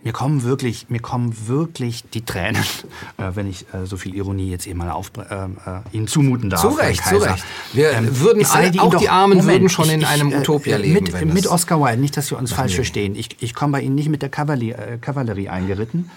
[0.04, 2.62] mir kommen wirklich, mir kommen wirklich die Tränen,
[3.18, 5.48] äh, wenn ich äh, so viel Ironie jetzt eben mal auf, äh, äh,
[5.92, 6.60] Ihnen zumuten darf.
[6.62, 7.16] Zu Recht, zu.
[7.16, 7.44] Recht.
[7.72, 11.34] Wir würden ich sage alle- auch die Armen würden schon in einem Utopia leben, Mit,
[11.34, 13.14] mit Oscar Wilde, nicht, dass wir uns falsch verstehen.
[13.14, 16.10] Ich, ich komme bei Ihnen nicht mit der Kavallerie, äh, Kavallerie eingeritten.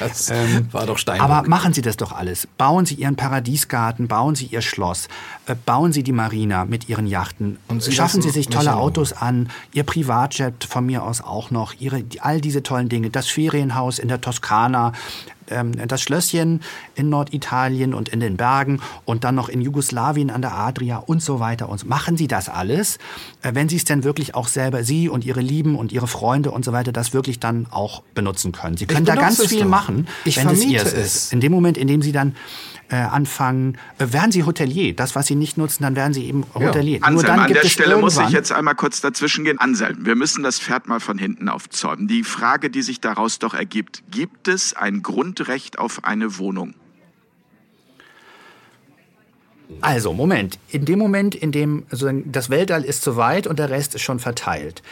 [0.00, 0.32] Das
[0.72, 1.28] war doch Steinbock.
[1.30, 2.48] Aber machen Sie das doch alles.
[2.58, 5.08] Bauen Sie Ihren Paradiesgarten, bauen Sie Ihr Schloss,
[5.46, 8.74] äh, bauen Sie die Marina mit Ihren Yachten, Und Sie schaffen Sie sich tolle.
[8.76, 13.10] Autos an, Ihr Privatjet von mir aus auch noch, Ihre, die, all diese tollen Dinge,
[13.10, 14.92] das Ferienhaus in der Toskana,
[15.50, 16.62] ähm, das Schlösschen
[16.94, 21.22] in Norditalien und in den Bergen und dann noch in Jugoslawien an der Adria und
[21.22, 21.68] so weiter.
[21.68, 21.86] Und.
[21.86, 22.96] Machen Sie das alles,
[23.42, 26.50] äh, wenn Sie es denn wirklich auch selber, Sie und Ihre Lieben und Ihre Freunde
[26.52, 28.78] und so weiter, das wirklich dann auch benutzen können.
[28.78, 29.68] Sie können da ganz viel doch.
[29.68, 31.16] machen, Ich wenn es Ihres es.
[31.16, 31.32] ist.
[31.34, 32.34] In dem Moment, in dem Sie dann
[32.92, 34.94] äh, anfangen, äh, werden Sie Hotelier.
[34.94, 36.98] Das, was Sie nicht nutzen, dann werden Sie eben Hotelier.
[36.98, 39.58] Nur Anselm, dann an gibt der es Stelle muss ich jetzt einmal kurz dazwischen gehen.
[39.58, 42.06] Anselm, wir müssen das Pferd mal von hinten aufzäumen.
[42.06, 46.74] Die Frage, die sich daraus doch ergibt, gibt es ein Grundrecht auf eine Wohnung?
[49.80, 50.58] Also, Moment.
[50.68, 54.02] In dem Moment, in dem sozusagen das Weltall ist zu weit und der Rest ist
[54.02, 54.82] schon verteilt.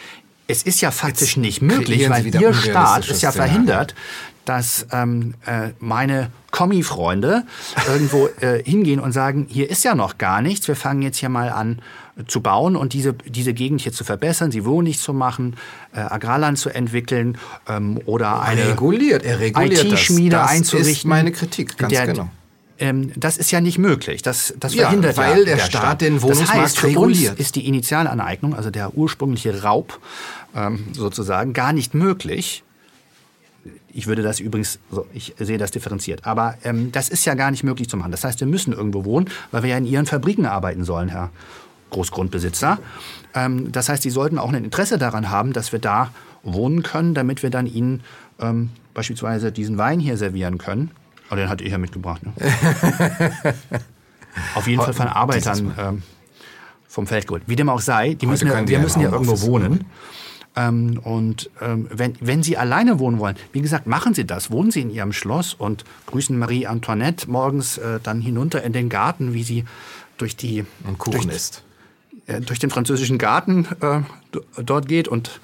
[0.47, 3.93] Es ist ja faktisch nicht möglich, weil Ihr Staat es ja verhindert,
[4.45, 7.43] dass ähm, äh, meine Kommi-Freunde
[7.87, 11.29] irgendwo äh, hingehen und sagen, hier ist ja noch gar nichts, wir fangen jetzt hier
[11.29, 11.79] mal an
[12.17, 15.55] äh, zu bauen und diese, diese Gegend hier zu verbessern, sie wohnlich zu machen,
[15.93, 19.91] äh, Agrarland zu entwickeln ähm, oder eine reguliert, er reguliert das.
[19.93, 20.91] IT-Schmiede Das einzurichten.
[20.91, 22.29] ist meine Kritik, ganz der, genau.
[22.79, 24.23] Ähm, das ist ja nicht möglich.
[24.23, 27.31] Das, das Ja, verhindert weil ja der Staat den Das Wohnungsmarkt heißt, für reguliert.
[27.31, 29.99] uns ist die Initialaneignung, also der ursprüngliche Raub
[30.55, 32.63] ähm, sozusagen, gar nicht möglich.
[33.93, 37.51] Ich würde das übrigens, so, ich sehe das differenziert, aber ähm, das ist ja gar
[37.51, 38.11] nicht möglich zu machen.
[38.11, 41.29] Das heißt, wir müssen irgendwo wohnen, weil wir ja in Ihren Fabriken arbeiten sollen, Herr
[41.89, 42.79] Großgrundbesitzer.
[43.33, 46.11] Ähm, das heißt, Sie sollten auch ein Interesse daran haben, dass wir da
[46.43, 48.01] wohnen können, damit wir dann Ihnen
[48.39, 50.91] ähm, beispielsweise diesen Wein hier servieren können.
[51.29, 52.21] Oh, den hat ihr ja mitgebracht.
[52.23, 52.33] Ne?
[54.55, 56.03] Auf jeden Fall von Arbeitern ähm,
[56.87, 57.43] vom Feld geholt.
[57.47, 59.85] Wie dem auch sei, die müssen ja, wir müssen ja irgendwo wohnen.
[60.55, 64.51] Ähm, und ähm, wenn, wenn Sie alleine wohnen wollen, wie gesagt, machen Sie das.
[64.51, 68.89] Wohnen Sie in Ihrem Schloss und grüßen Marie Antoinette morgens äh, dann hinunter in den
[68.89, 69.63] Garten, wie sie
[70.17, 71.63] durch die Und Kuchen durch, isst.
[72.27, 74.01] äh, durch den französischen Garten äh,
[74.33, 75.39] do- dort geht und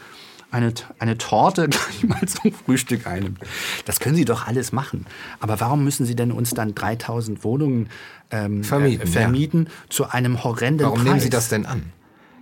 [0.52, 3.40] eine, eine Torte gleich mal zum Frühstück einnimmt.
[3.86, 5.06] Das können Sie doch alles machen.
[5.40, 7.88] Aber warum müssen Sie denn uns dann 3000 Wohnungen
[8.30, 11.06] ähm, Vermieten, äh, vermieten zu einem horrenden Warum Preis?
[11.08, 11.84] nehmen Sie das denn an?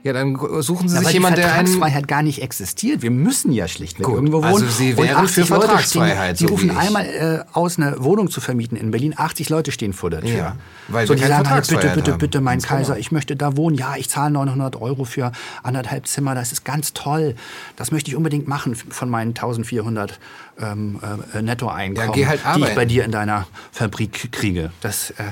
[0.06, 1.66] Ja, dann suchen Sie Na, sich jemanden, der einen...
[1.66, 3.02] Vertragsfreiheit gar nicht existiert.
[3.02, 4.54] Wir müssen ja schlichtweg Gut, irgendwo wohnen.
[4.54, 6.88] also Sie wären 80 für Vertragsfreiheit, Stehen, so die wie rufen ich.
[6.88, 9.16] einmal äh, aus, eine Wohnung zu vermieten in Berlin.
[9.18, 10.30] 80 Leute stehen vor der Tür.
[10.30, 10.58] Ja,
[10.90, 12.20] weil so, die sagen halt, bitte, bitte, haben.
[12.20, 13.00] bitte, mein Ganz Kaiser, genau.
[13.00, 13.76] ich möchte da wohnen.
[13.78, 15.32] Ja, ich zahle 900 Euro für
[15.64, 16.36] anderthalb Zimmer.
[16.36, 17.34] Das ist ganz toll.
[17.76, 20.20] Das möchte ich unbedingt machen von meinen 1400
[20.60, 21.00] ähm,
[21.34, 24.72] äh, Nettoeinkommen, Ja, halt die ich bei dir in deiner Fabrik kriege.
[24.82, 25.10] Das...
[25.10, 25.32] Äh,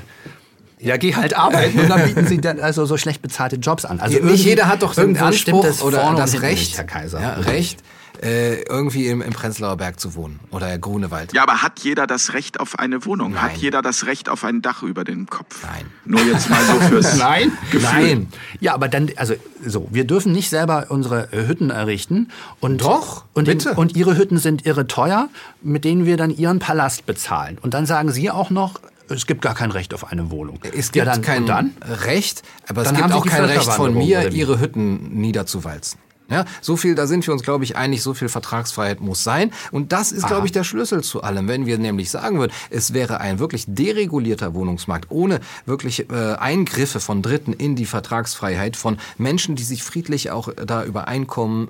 [0.84, 4.00] ja, geh halt arbeiten und dann bieten sie dann also so schlecht bezahlte Jobs an.
[4.00, 7.20] Also nicht jeder hat doch irgendwo stimmt Anspruch das oder das Recht, nicht, Herr Kaiser.
[7.20, 7.82] Ja, Recht,
[8.22, 11.32] äh, irgendwie im, im Prenzlauer Berg zu wohnen oder Grunewald.
[11.32, 13.40] Ja, aber hat jeder das Recht auf eine Wohnung?
[13.40, 13.60] Hat Nein.
[13.60, 15.62] jeder das Recht auf ein Dach über dem Kopf?
[15.62, 15.86] Nein.
[16.04, 18.28] Nur jetzt mal so fürs Nein, Nein.
[18.60, 22.30] Ja, aber dann, also so, wir dürfen nicht selber unsere äh, Hütten errichten.
[22.60, 23.74] Und, Doch, und, bitte.
[23.74, 25.28] und ihre Hütten sind irre teuer,
[25.62, 27.58] mit denen wir dann ihren Palast bezahlen.
[27.60, 30.60] Und dann sagen sie auch noch, es gibt gar kein Recht auf eine Wohnung.
[30.62, 31.74] Es gibt ja, dann, kein dann?
[31.82, 35.98] Recht, aber Dann es haben gibt auch kein Recht von mir, ihre Hütten niederzuwalzen.
[36.30, 39.52] Ja, so viel, da sind wir uns, glaube ich, einig, so viel Vertragsfreiheit muss sein.
[39.72, 41.48] Und das ist, glaube ich, der Schlüssel zu allem.
[41.48, 47.00] Wenn wir nämlich sagen würden, es wäre ein wirklich deregulierter Wohnungsmarkt, ohne wirklich äh, Eingriffe
[47.00, 51.68] von Dritten in die Vertragsfreiheit, von Menschen, die sich friedlich auch da übereinkommen,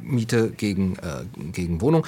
[0.00, 2.06] Miete gegen, äh, gegen Wohnung.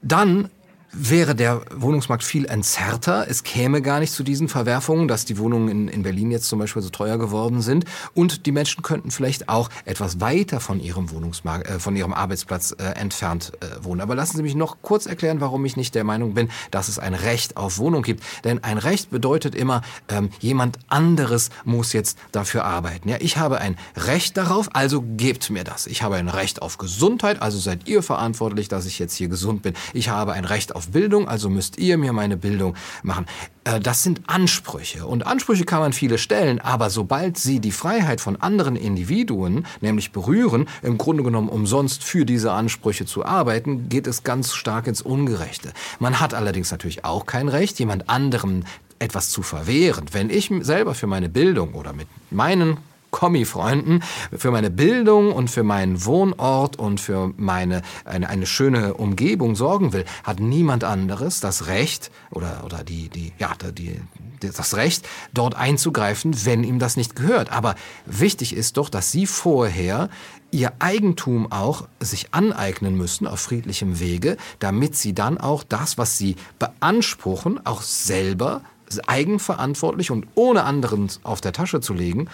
[0.00, 0.48] Dann
[0.92, 3.26] wäre der Wohnungsmarkt viel entzerrter.
[3.28, 6.58] Es käme gar nicht zu diesen Verwerfungen, dass die Wohnungen in, in Berlin jetzt zum
[6.58, 7.84] Beispiel so teuer geworden sind.
[8.14, 12.74] Und die Menschen könnten vielleicht auch etwas weiter von ihrem Wohnungsmarkt, äh, von ihrem Arbeitsplatz
[12.78, 14.00] äh, entfernt äh, wohnen.
[14.00, 16.98] Aber lassen Sie mich noch kurz erklären, warum ich nicht der Meinung bin, dass es
[16.98, 18.22] ein Recht auf Wohnung gibt.
[18.44, 23.08] Denn ein Recht bedeutet immer, ähm, jemand anderes muss jetzt dafür arbeiten.
[23.08, 25.86] Ja, ich habe ein Recht darauf, also gebt mir das.
[25.86, 29.62] Ich habe ein Recht auf Gesundheit, also seid ihr verantwortlich, dass ich jetzt hier gesund
[29.62, 29.74] bin.
[29.92, 33.26] Ich habe ein Recht auf Bildung, also müsst ihr mir meine Bildung machen.
[33.64, 35.06] Äh, das sind Ansprüche.
[35.06, 40.12] Und Ansprüche kann man viele stellen, aber sobald sie die Freiheit von anderen Individuen, nämlich
[40.12, 45.02] berühren, im Grunde genommen umsonst für diese Ansprüche zu arbeiten, geht es ganz stark ins
[45.02, 45.72] Ungerechte.
[45.98, 48.64] Man hat allerdings natürlich auch kein Recht, jemand anderem
[48.98, 50.06] etwas zu verwehren.
[50.12, 52.78] Wenn ich selber für meine Bildung oder mit meinen
[53.10, 54.02] Kommi-Freunden
[54.36, 59.92] für meine Bildung und für meinen Wohnort und für meine eine, eine schöne Umgebung sorgen
[59.92, 64.00] will, hat niemand anderes das Recht oder oder die die ja die
[64.40, 67.50] das Recht dort einzugreifen, wenn ihm das nicht gehört.
[67.50, 67.74] Aber
[68.06, 70.08] wichtig ist doch, dass Sie vorher
[70.50, 76.16] ihr Eigentum auch sich aneignen müssen auf friedlichem Wege, damit sie dann auch das, was
[76.16, 78.62] sie beanspruchen, auch selber
[79.06, 82.28] eigenverantwortlich und ohne anderen auf der Tasche zu legen,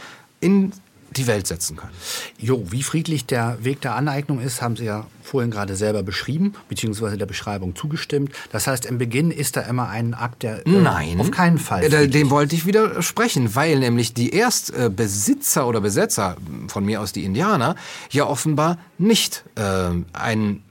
[0.44, 0.72] in
[1.16, 1.92] die Welt setzen können.
[2.38, 6.54] Jo, wie friedlich der Weg der Aneignung ist, haben Sie ja vorhin gerade selber beschrieben,
[6.68, 8.32] beziehungsweise der Beschreibung zugestimmt.
[8.50, 11.82] Das heißt, im Beginn ist da immer ein Akt, der äh, Nein, auf keinen Fall.
[11.82, 12.10] Friedlich.
[12.10, 16.36] Dem wollte ich widersprechen, weil nämlich die Erstbesitzer oder Besetzer,
[16.68, 17.76] von mir aus die Indianer,
[18.10, 20.62] ja offenbar nicht äh, einen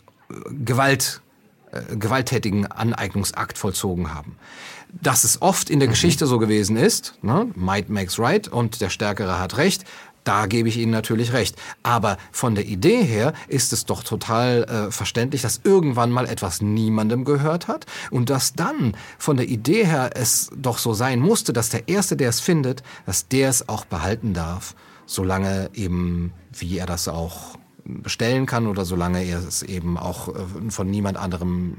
[0.50, 1.22] Gewalt,
[1.72, 4.36] äh, gewalttätigen Aneignungsakt vollzogen haben
[5.02, 5.94] dass es oft in der mhm.
[5.94, 7.48] Geschichte so gewesen ist, ne?
[7.56, 9.86] Might makes right und der Stärkere hat recht,
[10.24, 11.56] da gebe ich Ihnen natürlich recht.
[11.84, 16.62] Aber von der Idee her ist es doch total äh, verständlich, dass irgendwann mal etwas
[16.62, 21.54] niemandem gehört hat und dass dann von der Idee her es doch so sein musste,
[21.54, 24.76] dass der Erste, der es findet, dass der es auch behalten darf,
[25.06, 30.70] solange eben, wie er das auch bestellen kann oder solange er es eben auch äh,
[30.70, 31.78] von niemand anderem,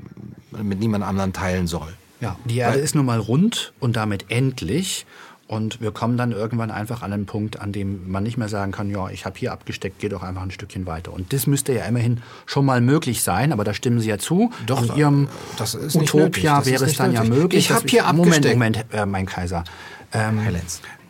[0.50, 1.94] mit niemand anderem teilen soll.
[2.24, 5.04] Ja, die Erde ist nun mal rund und damit endlich.
[5.46, 8.72] Und wir kommen dann irgendwann einfach an einen Punkt, an dem man nicht mehr sagen
[8.72, 11.12] kann, ja, ich habe hier abgesteckt, geh doch einfach ein Stückchen weiter.
[11.12, 14.50] Und das müsste ja immerhin schon mal möglich sein, aber da stimmen Sie ja zu.
[14.64, 15.28] Doch, in Ihrem
[15.92, 17.28] Utopia wäre es dann nötig.
[17.28, 17.64] ja möglich.
[17.66, 18.54] Ich habe hier abgesteckt.
[18.56, 19.64] Moment, Moment, äh, mein Kaiser.
[20.12, 20.40] Ähm.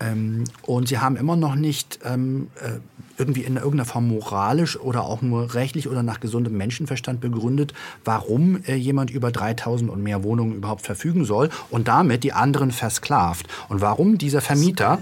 [0.01, 2.81] Ähm, und Sie haben immer noch nicht ähm, äh,
[3.19, 7.73] irgendwie in irgendeiner Form moralisch oder auch nur rechtlich oder nach gesundem Menschenverstand begründet,
[8.05, 12.71] warum äh, jemand über 3000 und mehr Wohnungen überhaupt verfügen soll und damit die anderen
[12.71, 13.47] versklavt.
[13.69, 14.99] Und warum dieser Vermieter,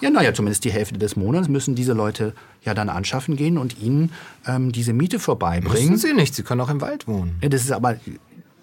[0.00, 3.80] ja, naja, zumindest die Hälfte des Monats müssen diese Leute ja dann anschaffen gehen und
[3.80, 4.12] ihnen
[4.46, 5.90] ähm, diese Miete vorbeibringen.
[5.90, 7.38] Müssen sie nicht, sie können auch im Wald wohnen.
[7.42, 7.96] Ja, das ist aber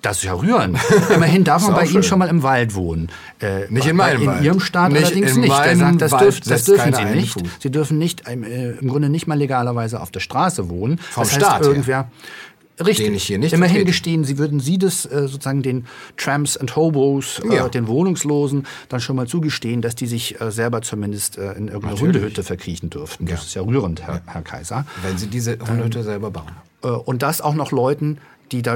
[0.03, 0.77] das ist ja rührend.
[1.15, 1.85] Immerhin darf man bei.
[1.85, 3.09] Ihnen schon mal im Wald wohnen.
[3.39, 4.39] Äh, nicht in meinem in Wald.
[4.39, 5.51] In Ihrem Staat nicht allerdings nicht.
[5.51, 7.33] Er sagt, das, dürf, das dürfen Sie nicht.
[7.33, 7.43] Fuß.
[7.59, 10.97] Sie dürfen nicht äh, im Grunde nicht mal legalerweise auf der Straße wohnen.
[10.97, 12.11] Vom das heißt, Staat irgendwer, her.
[12.79, 13.05] Richtig.
[13.05, 15.85] Den ich hier nicht Immerhin gestehen, Sie würden Sie das äh, sozusagen den
[16.17, 17.69] Tramps and Hobos, äh, ja.
[17.69, 21.93] den Wohnungslosen, dann schon mal zugestehen, dass die sich äh, selber zumindest äh, in irgendeiner
[21.93, 22.01] Natürlich.
[22.15, 23.27] Hundehütte verkriechen dürften.
[23.27, 24.85] Das ist ja rührend, Herr, Herr Kaiser.
[25.03, 26.51] Wenn Sie diese Hundehütte ähm, selber bauen.
[26.83, 28.17] Äh, und das auch noch Leuten,
[28.51, 28.75] die da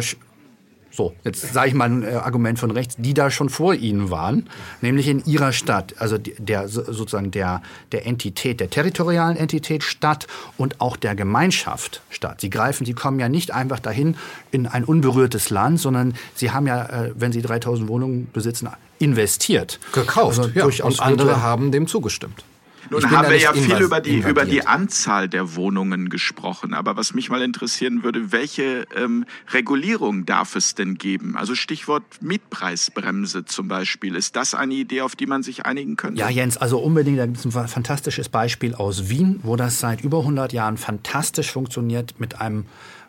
[0.97, 4.09] so, jetzt sage ich mal ein äh, Argument von rechts, die da schon vor Ihnen
[4.09, 4.49] waren,
[4.81, 10.25] nämlich in Ihrer Stadt, also der sozusagen der, der Entität, der territorialen Entität Stadt
[10.57, 12.41] und auch der Gemeinschaft Stadt.
[12.41, 14.17] Sie greifen, Sie kommen ja nicht einfach dahin
[14.49, 19.79] in ein unberührtes Land, sondern Sie haben ja, äh, wenn Sie 3000 Wohnungen besitzen, investiert.
[19.93, 20.83] Gekauft, also ja.
[20.83, 22.43] und andere haben dem zugestimmt.
[22.89, 26.73] Nun haben wir ja viel über die, über die Anzahl der Wohnungen gesprochen.
[26.73, 31.35] Aber was mich mal interessieren würde, welche ähm, Regulierung darf es denn geben?
[31.37, 34.15] Also Stichwort Mietpreisbremse zum Beispiel.
[34.15, 36.19] Ist das eine Idee, auf die man sich einigen könnte?
[36.19, 37.19] Ja, Jens, also unbedingt.
[37.19, 41.51] Da gibt es ein fantastisches Beispiel aus Wien, wo das seit über 100 Jahren fantastisch
[41.51, 42.65] funktioniert mit einem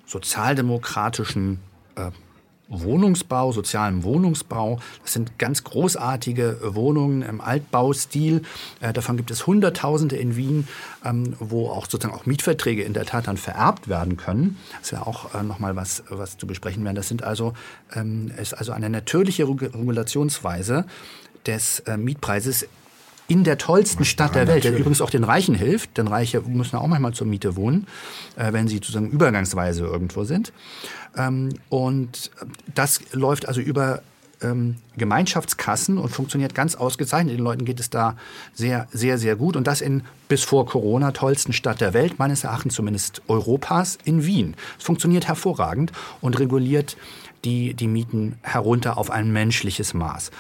[0.07, 1.61] sozialdemokratischen
[1.97, 2.11] äh,
[2.69, 4.79] Wohnungsbau, sozialem Wohnungsbau.
[5.03, 8.43] Das sind ganz großartige Wohnungen im Altbaustil.
[8.81, 10.69] Äh, davon gibt es Hunderttausende in Wien,
[11.05, 14.59] ähm, wo auch sozusagen auch Mietverträge in der Tat dann vererbt werden können.
[14.81, 16.95] Das ja auch äh, nochmal was, was zu besprechen wäre.
[16.95, 17.55] Das sind also,
[17.95, 20.85] ähm, ist also eine natürliche Regulationsweise
[21.47, 22.67] des äh, Mietpreises
[23.29, 26.77] in der tollsten Stadt der Welt, der übrigens auch den Reichen hilft, denn Reiche müssen
[26.77, 27.87] auch manchmal zur Miete wohnen,
[28.37, 30.53] äh, wenn sie sozusagen übergangsweise irgendwo sind.
[31.17, 32.31] Ähm, und
[32.75, 34.01] das läuft also über
[34.41, 37.37] ähm, Gemeinschaftskassen und funktioniert ganz ausgezeichnet.
[37.37, 38.17] Den Leuten geht es da
[38.55, 39.57] sehr, sehr, sehr gut.
[39.57, 44.25] Und das in bis vor Corona tollsten Stadt der Welt, meines Erachtens zumindest Europas, in
[44.25, 44.55] Wien.
[44.79, 46.97] Es funktioniert hervorragend und reguliert
[47.45, 50.31] die, die Mieten herunter auf ein menschliches Maß.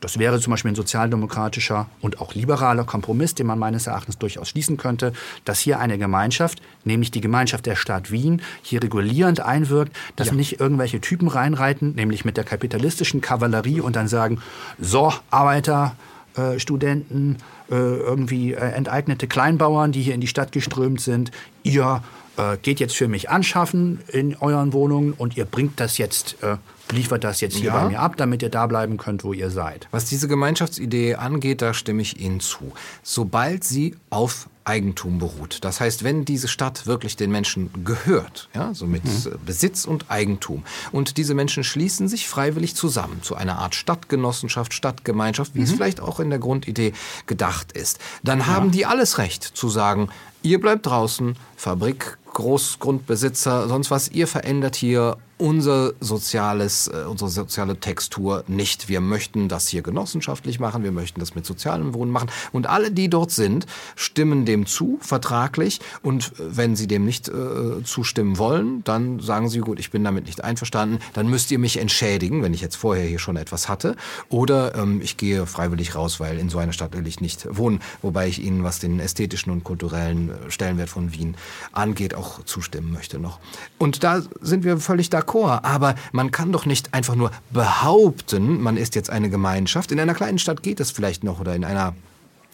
[0.00, 4.50] Das wäre zum Beispiel ein sozialdemokratischer und auch liberaler Kompromiss, den man meines Erachtens durchaus
[4.50, 5.12] schließen könnte,
[5.44, 10.34] dass hier eine Gemeinschaft, nämlich die Gemeinschaft der Stadt Wien, hier regulierend einwirkt, dass ja.
[10.34, 14.40] nicht irgendwelche Typen reinreiten, nämlich mit der kapitalistischen Kavallerie und dann sagen,
[14.78, 15.96] so, Arbeiter,
[16.36, 17.38] äh, Studenten,
[17.70, 21.30] äh, irgendwie äh, enteignete Kleinbauern, die hier in die Stadt geströmt sind,
[21.62, 22.02] ihr
[22.36, 26.56] äh, geht jetzt für mich anschaffen in euren Wohnungen und ihr bringt das jetzt äh,
[26.90, 27.80] liefert das jetzt hier ja.
[27.80, 29.88] bei mir ab, damit ihr da bleiben könnt, wo ihr seid.
[29.90, 32.72] Was diese Gemeinschaftsidee angeht, da stimme ich Ihnen zu.
[33.02, 35.58] Sobald sie auf Eigentum beruht.
[35.62, 39.38] Das heißt, wenn diese Stadt wirklich den Menschen gehört, ja, so mit mhm.
[39.46, 45.54] Besitz und Eigentum, und diese Menschen schließen sich freiwillig zusammen zu einer Art Stadtgenossenschaft, Stadtgemeinschaft,
[45.54, 45.64] wie mhm.
[45.64, 46.92] es vielleicht auch in der Grundidee
[47.26, 48.46] gedacht ist, dann ja.
[48.46, 50.08] haben die alles Recht zu sagen,
[50.42, 57.78] ihr bleibt draußen, Fabrik, Großgrundbesitzer, sonst was, ihr verändert hier unser soziales, äh, unsere soziale
[57.78, 58.88] Textur nicht.
[58.88, 62.30] Wir möchten das hier genossenschaftlich machen, wir möchten das mit sozialem Wohnen machen.
[62.52, 65.80] Und alle, die dort sind, stimmen dem zu, vertraglich.
[66.02, 70.26] Und wenn sie dem nicht äh, zustimmen wollen, dann sagen sie, gut, ich bin damit
[70.26, 73.96] nicht einverstanden, dann müsst ihr mich entschädigen, wenn ich jetzt vorher hier schon etwas hatte.
[74.28, 77.80] Oder ähm, ich gehe freiwillig raus, weil in so einer Stadt will ich nicht wohnen.
[78.00, 81.36] Wobei ich Ihnen, was den ästhetischen und kulturellen äh, Stellenwert von Wien
[81.72, 83.38] angeht, auch zustimmen möchte noch.
[83.78, 88.60] Und da sind wir völlig da d'accord, aber man kann doch nicht einfach nur behaupten,
[88.62, 89.92] man ist jetzt eine Gemeinschaft.
[89.92, 91.94] In einer kleinen Stadt geht das vielleicht noch oder in einer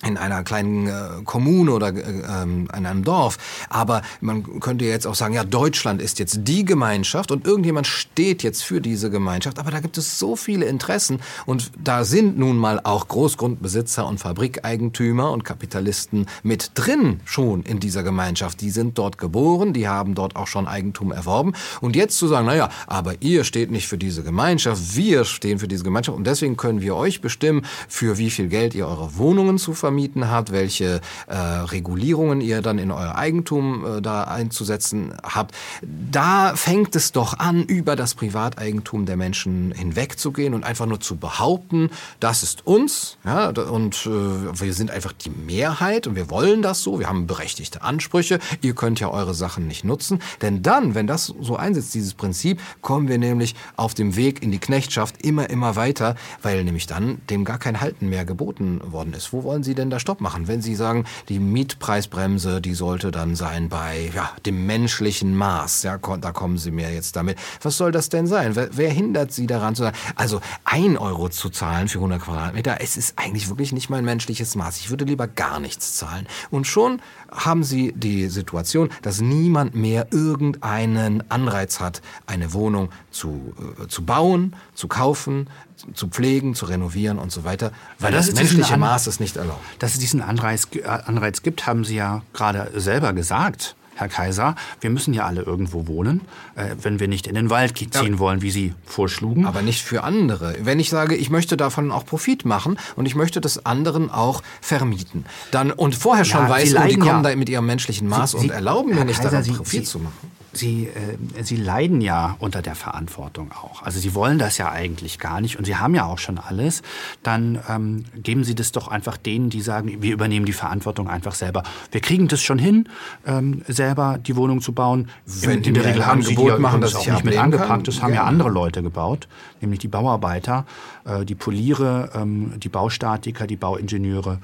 [0.04, 3.38] in einer kleinen äh, Kommune oder äh, ähm, in einem Dorf.
[3.68, 8.42] Aber man könnte jetzt auch sagen, ja, Deutschland ist jetzt die Gemeinschaft und irgendjemand steht
[8.42, 9.58] jetzt für diese Gemeinschaft.
[9.58, 14.18] Aber da gibt es so viele Interessen und da sind nun mal auch Großgrundbesitzer und
[14.18, 18.60] Fabrikeigentümer und Kapitalisten mit drin schon in dieser Gemeinschaft.
[18.60, 21.52] Die sind dort geboren, die haben dort auch schon Eigentum erworben.
[21.80, 25.68] Und jetzt zu sagen, naja, aber ihr steht nicht für diese Gemeinschaft, wir stehen für
[25.68, 29.58] diese Gemeinschaft und deswegen können wir euch bestimmen, für wie viel Geld ihr eure Wohnungen
[29.58, 35.12] zu vermieten vermieten habt, welche äh, Regulierungen ihr dann in euer Eigentum äh, da einzusetzen
[35.22, 35.54] habt.
[35.82, 41.16] Da fängt es doch an, über das Privateigentum der Menschen hinwegzugehen und einfach nur zu
[41.16, 46.62] behaupten, das ist uns ja, und äh, wir sind einfach die Mehrheit und wir wollen
[46.62, 50.20] das so, wir haben berechtigte Ansprüche, ihr könnt ja eure Sachen nicht nutzen.
[50.40, 54.50] Denn dann, wenn das so einsetzt, dieses Prinzip, kommen wir nämlich auf dem Weg in
[54.50, 59.12] die Knechtschaft immer, immer weiter, weil nämlich dann dem gar kein Halten mehr geboten worden
[59.12, 59.34] ist.
[59.34, 60.48] Wo wollen Sie denn denn da Stopp machen?
[60.48, 65.98] Wenn Sie sagen, die Mietpreisbremse, die sollte dann sein bei ja, dem menschlichen Maß, ja,
[65.98, 67.38] da kommen Sie mir jetzt damit.
[67.60, 68.56] Was soll das denn sein?
[68.56, 72.78] Wer, wer hindert Sie daran zu sagen, also ein Euro zu zahlen für 100 Quadratmeter,
[72.80, 74.78] es ist eigentlich wirklich nicht mein menschliches Maß.
[74.78, 76.26] Ich würde lieber gar nichts zahlen.
[76.50, 83.54] Und schon haben Sie die Situation, dass niemand mehr irgendeinen Anreiz hat, eine Wohnung zu,
[83.82, 85.48] äh, zu bauen, zu kaufen,
[85.94, 89.60] zu pflegen, zu renovieren und so weiter, weil das, das menschliche Maß es nicht erlaubt.
[89.78, 93.76] Dass es diesen Anreiz, äh, Anreiz gibt, haben Sie ja gerade selber gesagt.
[93.94, 96.22] Herr Kaiser, wir müssen ja alle irgendwo wohnen,
[96.54, 98.18] äh, wenn wir nicht in den Wald ziehen ja.
[98.18, 99.46] wollen, wie Sie vorschlugen.
[99.46, 100.56] Aber nicht für andere.
[100.62, 104.42] Wenn ich sage, ich möchte davon auch Profit machen und ich möchte das anderen auch
[104.60, 107.30] vermieten, dann und vorher schon ja, weiß, oh, die kommen ja.
[107.30, 109.98] da mit ihrem menschlichen Maß Sie, und erlauben mir nicht Kaiser, daran Profit Sie, zu
[109.98, 110.32] machen.
[110.52, 113.82] Sie, äh, Sie leiden ja unter der Verantwortung auch.
[113.82, 116.82] Also Sie wollen das ja eigentlich gar nicht und Sie haben ja auch schon alles.
[117.22, 121.34] Dann ähm, geben Sie das doch einfach denen, die sagen, wir übernehmen die Verantwortung einfach
[121.34, 121.62] selber.
[121.90, 122.88] Wir kriegen das schon hin,
[123.26, 125.08] ähm, selber die Wohnung zu bauen.
[125.26, 127.88] Wenn in, in der Regel haben Sie die machen, dass auch nicht mit angepackt.
[127.88, 129.28] Das haben ja andere Leute gebaut,
[129.60, 130.66] nämlich die Bauarbeiter,
[131.04, 134.38] äh, die Poliere, ähm, die Baustatiker, die Bauingenieure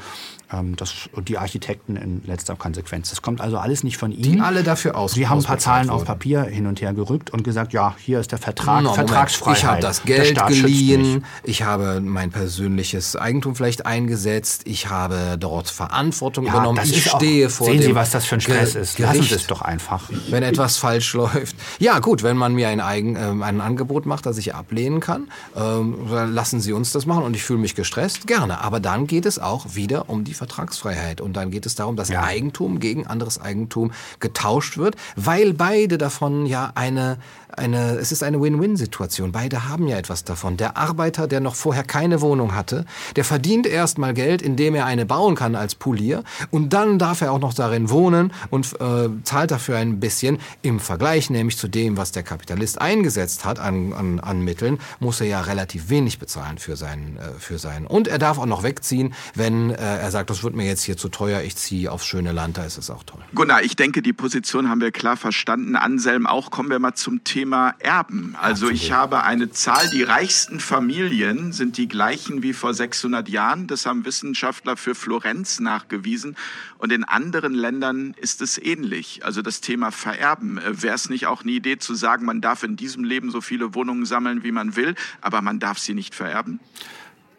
[0.77, 3.11] das, und die Architekten in letzter Konsequenz.
[3.11, 4.23] Das kommt also alles nicht von Ihnen.
[4.23, 5.13] Die alle dafür aus.
[5.13, 8.19] Sie haben ein paar Zahlen auf Papier hin und her gerückt und gesagt, ja, hier
[8.19, 9.59] ist der Vertrag, no, Vertragsfreiheit.
[9.59, 15.69] Ich habe das Geld geliehen, ich habe mein persönliches Eigentum vielleicht eingesetzt, ich habe dort
[15.69, 18.83] Verantwortung ja, übernommen, ich stehe auch, vor Sehen Sie, was das für ein Stress Ge
[18.83, 18.99] ist.
[18.99, 20.09] Lassen Sie es doch einfach.
[20.31, 21.57] Wenn etwas falsch läuft.
[21.79, 25.29] Ja gut, wenn man mir ein, Eigen, äh, ein Angebot macht, das ich ablehnen kann,
[25.55, 28.63] äh, lassen Sie uns das machen und ich fühle mich gestresst, gerne.
[28.63, 31.21] Aber dann geht es auch wieder um die Vertragsfreiheit.
[31.21, 32.23] Und dann geht es darum, dass ja.
[32.23, 37.19] Eigentum gegen anderes Eigentum getauscht wird, weil beide davon ja eine
[37.59, 39.33] eine, es ist eine Win-Win-Situation.
[39.33, 40.57] Beide haben ja etwas davon.
[40.57, 42.85] Der Arbeiter, der noch vorher keine Wohnung hatte,
[43.17, 47.33] der verdient erstmal Geld, indem er eine bauen kann als Polier und dann darf er
[47.33, 50.39] auch noch darin wohnen und äh, zahlt dafür ein bisschen.
[50.63, 55.21] Im Vergleich nämlich zu dem, was der Kapitalist eingesetzt hat an, an, an Mitteln, muss
[55.21, 57.87] er ja relativ wenig bezahlen für seinen, äh, für seinen.
[57.87, 60.97] Und er darf auch noch wegziehen, wenn äh, er sagt, das wird mir jetzt hier
[60.97, 63.21] zu teuer, ich ziehe aufs schöne Land, da ist es auch toll.
[63.35, 65.77] Gunnar, ich denke, die Position haben wir klar verstanden.
[65.77, 66.51] Anselm auch.
[66.51, 68.37] Kommen wir mal zum Thema Erben.
[68.41, 73.67] Also ich habe eine Zahl, die reichsten Familien sind die gleichen wie vor 600 Jahren.
[73.67, 76.37] Das haben Wissenschaftler für Florenz nachgewiesen.
[76.79, 79.25] Und in anderen Ländern ist es ähnlich.
[79.25, 80.59] Also das Thema Vererben.
[80.59, 83.41] Äh, Wäre es nicht auch eine Idee zu sagen, man darf in diesem Leben so
[83.41, 86.61] viele Wohnungen sammeln, wie man will, aber man darf sie nicht vererben?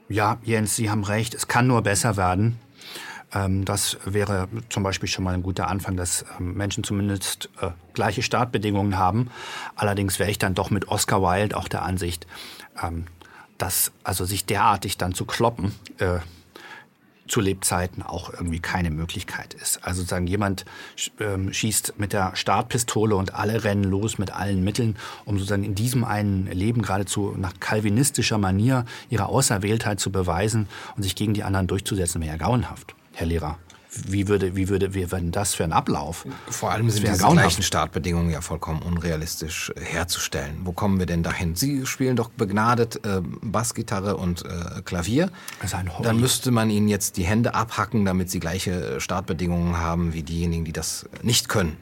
[0.10, 1.36] Ja, Jens, Sie haben recht.
[1.36, 2.58] Es kann nur besser werden.
[3.34, 7.70] Ähm, das wäre zum Beispiel schon mal ein guter Anfang, dass ähm, Menschen zumindest äh,
[7.94, 9.30] gleiche Startbedingungen haben.
[9.76, 12.28] Allerdings wäre ich dann doch mit Oscar Wilde auch der Ansicht,
[12.82, 13.06] ähm,
[13.58, 16.20] dass also sich derartig dann zu kloppen, äh,
[17.30, 19.86] zu Lebzeiten auch irgendwie keine Möglichkeit ist.
[19.86, 20.66] Also sagen, jemand
[21.20, 25.76] ähm, schießt mit der Startpistole und alle rennen los mit allen Mitteln, um sozusagen in
[25.76, 30.68] diesem einen Leben geradezu nach kalvinistischer Manier ihre Auserwähltheit zu beweisen
[30.98, 33.58] und sich gegen die anderen durchzusetzen, wäre ja grauenhaft, Herr Lehrer
[33.92, 36.26] wie würde, wie würde, wie wäre das für ein Ablauf?
[36.50, 40.60] Vor allem sind diese gleichen Startbedingungen ja vollkommen unrealistisch äh, herzustellen.
[40.64, 41.56] Wo kommen wir denn dahin?
[41.56, 45.32] Sie spielen doch begnadet äh, Bassgitarre und äh, Klavier.
[45.62, 46.04] Das ist ein Hobby.
[46.04, 50.66] Dann müsste man ihnen jetzt die Hände abhacken, damit sie gleiche Startbedingungen haben wie diejenigen,
[50.66, 51.78] die das nicht können.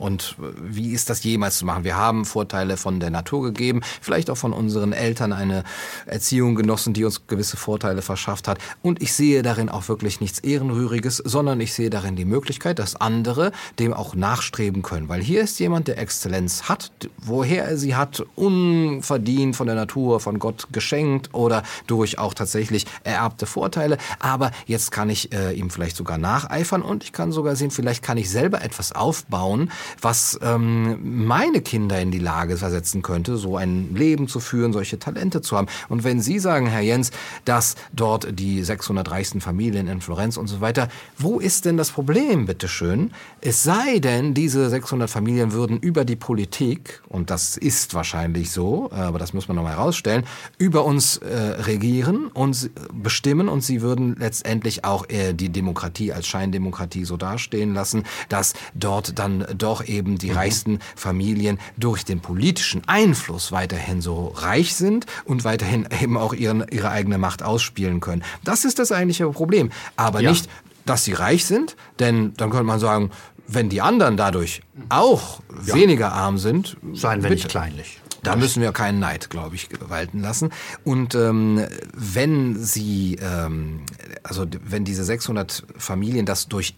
[0.00, 1.84] Und wie ist das jemals zu machen?
[1.84, 5.62] Wir haben Vorteile von der Natur gegeben, vielleicht auch von unseren Eltern eine
[6.06, 8.58] Erziehung genossen, die uns gewisse Vorteile verschafft hat.
[8.80, 12.96] Und ich sehe darin auch wirklich nichts Ehrenrühriges, sondern ich sehe darin die Möglichkeit, dass
[12.96, 15.08] andere dem auch nachstreben können.
[15.10, 20.20] Weil hier ist jemand, der Exzellenz hat, woher er sie hat, unverdient von der Natur,
[20.20, 23.98] von Gott geschenkt oder durch auch tatsächlich ererbte Vorteile.
[24.18, 28.02] Aber jetzt kann ich äh, ihm vielleicht sogar nacheifern und ich kann sogar sehen, vielleicht
[28.02, 29.70] kann ich selber etwas aufbauen,
[30.00, 34.98] was ähm, meine Kinder in die Lage versetzen könnte, so ein Leben zu führen, solche
[34.98, 35.68] Talente zu haben.
[35.88, 37.10] Und wenn Sie sagen, Herr Jens,
[37.44, 40.88] dass dort die 600 reichsten Familien in Florenz und so weiter,
[41.18, 43.12] wo ist denn das Problem, bitteschön?
[43.40, 48.90] Es sei denn, diese 600 Familien würden über die Politik, und das ist wahrscheinlich so,
[48.92, 50.24] aber das muss man nochmal herausstellen,
[50.58, 56.26] über uns äh, regieren und bestimmen und sie würden letztendlich auch äh, die Demokratie als
[56.26, 60.36] Scheindemokratie so dastehen lassen, dass dort dann doch auch eben die mhm.
[60.36, 66.66] reichsten Familien durch den politischen Einfluss weiterhin so reich sind und weiterhin eben auch ihren,
[66.70, 68.22] ihre eigene Macht ausspielen können.
[68.44, 69.70] Das ist das eigentliche Problem.
[69.96, 70.30] Aber ja.
[70.30, 70.48] nicht,
[70.86, 73.10] dass sie reich sind, denn dann könnte man sagen,
[73.46, 75.74] wenn die anderen dadurch auch ja.
[75.74, 77.34] weniger arm sind, seien wir bitte.
[77.34, 78.00] nicht kleinlich.
[78.22, 80.50] Da müssen wir keinen Neid, glaube ich, walten lassen.
[80.84, 83.80] Und ähm, wenn sie, ähm,
[84.22, 86.74] also wenn diese 600 Familien das durch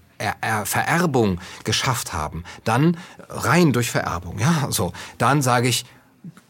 [0.65, 2.97] Vererbung geschafft haben, dann
[3.29, 5.85] rein durch Vererbung, ja, so, dann sage ich,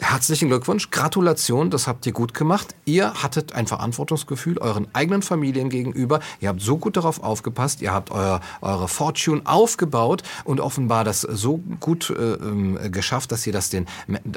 [0.02, 2.74] Herzlichen Glückwunsch, Gratulation, das habt ihr gut gemacht.
[2.84, 6.18] Ihr hattet ein Verantwortungsgefühl euren eigenen Familien gegenüber.
[6.40, 11.20] Ihr habt so gut darauf aufgepasst, ihr habt euer, eure Fortune aufgebaut und offenbar das
[11.20, 13.86] so gut äh, ähm, geschafft, dass ihr das den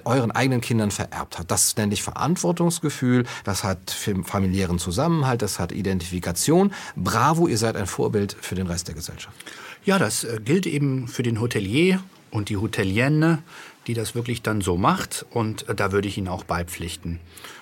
[0.05, 1.49] euren eigenen Kindern vererbt habt.
[1.49, 3.89] Das nenne ich Verantwortungsgefühl, das hat
[4.23, 6.73] familiären Zusammenhalt, das hat Identifikation.
[6.95, 9.35] Bravo, ihr seid ein Vorbild für den Rest der Gesellschaft.
[9.83, 13.41] Ja, das äh, gilt eben für den Hotelier und die Hotelienne
[13.87, 15.25] die das wirklich dann so macht.
[15.31, 17.19] Und äh, da würde ich Ihnen auch beipflichten.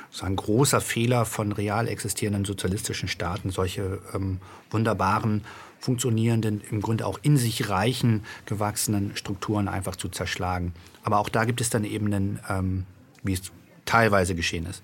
[0.10, 5.44] Das ist ein großer Fehler von real existierenden sozialistischen Staaten, solche ähm, wunderbaren,
[5.80, 10.74] funktionierenden, im Grunde auch in sich reichen, gewachsenen Strukturen einfach zu zerschlagen.
[11.04, 12.86] Aber auch da gibt es dann Ebenen, ähm,
[13.24, 13.42] wie es
[13.86, 14.84] teilweise geschehen ist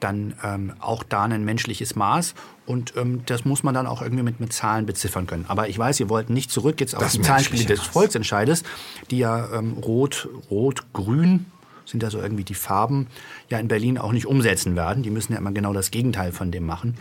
[0.00, 2.34] dann ähm, auch da ein menschliches Maß.
[2.70, 5.44] Und ähm, das muss man dann auch irgendwie mit, mit Zahlen beziffern können.
[5.48, 8.62] Aber ich weiß, Sie wollten nicht zurück jetzt auf das die Zahlenspiele des Volksentscheides,
[9.10, 11.46] die ja ähm, rot, rot, grün
[11.84, 13.08] sind ja so irgendwie die Farben,
[13.48, 15.02] ja in Berlin auch nicht umsetzen werden.
[15.02, 16.94] Die müssen ja immer genau das Gegenteil von dem machen,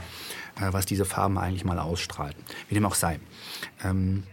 [0.60, 2.34] äh, was diese Farben eigentlich mal ausstrahlen.
[2.68, 3.20] Wie dem auch sei.
[3.84, 4.24] Ähm,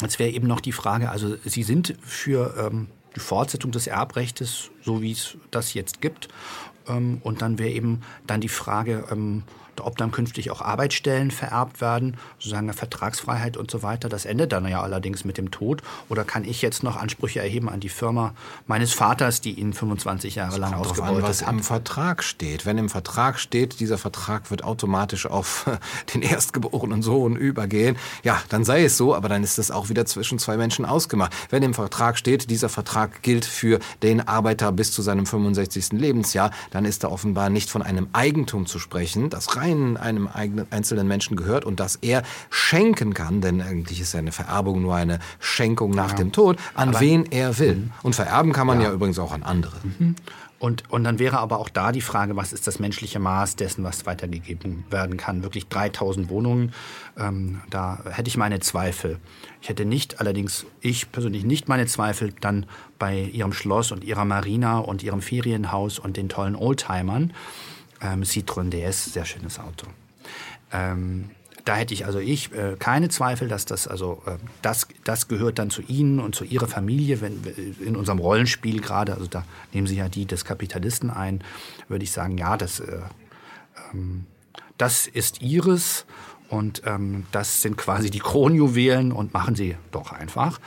[0.00, 4.70] jetzt wäre eben noch die Frage, also Sie sind für ähm, die Fortsetzung des Erbrechtes,
[4.84, 6.28] so wie es das jetzt gibt
[6.88, 9.42] Ähm, und dann wäre eben dann die Frage, ähm,
[9.80, 14.08] ob dann künftig auch Arbeitsstellen vererbt werden, sozusagen eine Vertragsfreiheit und so weiter.
[14.08, 15.82] Das endet dann ja allerdings mit dem Tod.
[16.08, 18.34] Oder kann ich jetzt noch Ansprüche erheben an die Firma
[18.66, 21.52] meines Vaters, die ihn 25 Jahre das lang ausgebeutet an, was hat?
[21.52, 22.66] im Vertrag steht.
[22.66, 25.70] Wenn im Vertrag steht, dieser Vertrag wird automatisch auf
[26.14, 30.06] den erstgeborenen Sohn übergehen, ja, dann sei es so, aber dann ist das auch wieder
[30.06, 31.32] zwischen zwei Menschen ausgemacht.
[31.50, 35.92] Wenn im Vertrag steht, dieser Vertrag gilt für den Arbeiter bis zu seinem 65.
[35.92, 40.28] Lebensjahr, dann ist da offenbar nicht von einem Eigentum zu sprechen, das rein rein einem
[40.70, 45.18] einzelnen Menschen gehört und dass er schenken kann, denn eigentlich ist eine Vererbung nur eine
[45.40, 46.16] Schenkung nach ja.
[46.16, 47.76] dem Tod, an aber, wen er will.
[47.76, 47.92] Mhm.
[48.02, 49.76] Und vererben kann man ja, ja übrigens auch an andere.
[49.82, 50.16] Mhm.
[50.60, 53.84] Und, und dann wäre aber auch da die Frage, was ist das menschliche Maß dessen,
[53.84, 55.44] was weitergegeben werden kann?
[55.44, 56.72] Wirklich 3000 Wohnungen,
[57.16, 59.18] ähm, da hätte ich meine Zweifel.
[59.62, 62.66] Ich hätte nicht, allerdings ich persönlich nicht meine Zweifel dann
[62.98, 67.32] bei ihrem Schloss und ihrer Marina und ihrem Ferienhaus und den tollen Oldtimern.
[68.00, 69.86] Ähm, Citroën DS, sehr schönes Auto.
[70.72, 71.30] Ähm,
[71.64, 75.58] da hätte ich also ich äh, keine Zweifel, dass das also äh, das das gehört
[75.58, 77.42] dann zu Ihnen und zu Ihrer Familie, wenn
[77.84, 81.42] in unserem Rollenspiel gerade, also da nehmen Sie ja die des Kapitalisten ein,
[81.88, 83.00] würde ich sagen, ja, das äh,
[83.92, 84.26] ähm,
[84.78, 86.06] das ist Ihres
[86.48, 90.60] und ähm, das sind quasi die Kronjuwelen und machen Sie doch einfach.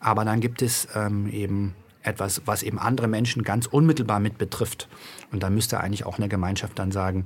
[0.00, 4.88] Aber dann gibt es ähm, eben etwas, was eben andere Menschen ganz unmittelbar mit betrifft.
[5.32, 7.24] Und da müsste eigentlich auch eine Gemeinschaft dann sagen,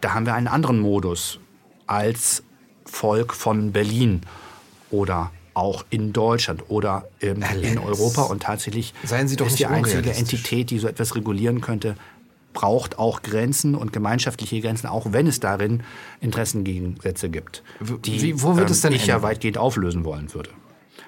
[0.00, 1.38] da haben wir einen anderen Modus
[1.86, 2.42] als
[2.84, 4.22] Volk von Berlin
[4.90, 8.22] oder auch in Deutschland oder ähm, in Europa.
[8.22, 11.96] Und tatsächlich Seien Sie doch ist die einzige Entität, die so etwas regulieren könnte,
[12.52, 15.82] braucht auch Grenzen und gemeinschaftliche Grenzen, auch wenn es darin
[16.20, 17.62] Interessengegensätze gibt,
[18.04, 20.50] die Wie, wo wird es denn ähm, ich ja weitgehend auflösen wollen würde.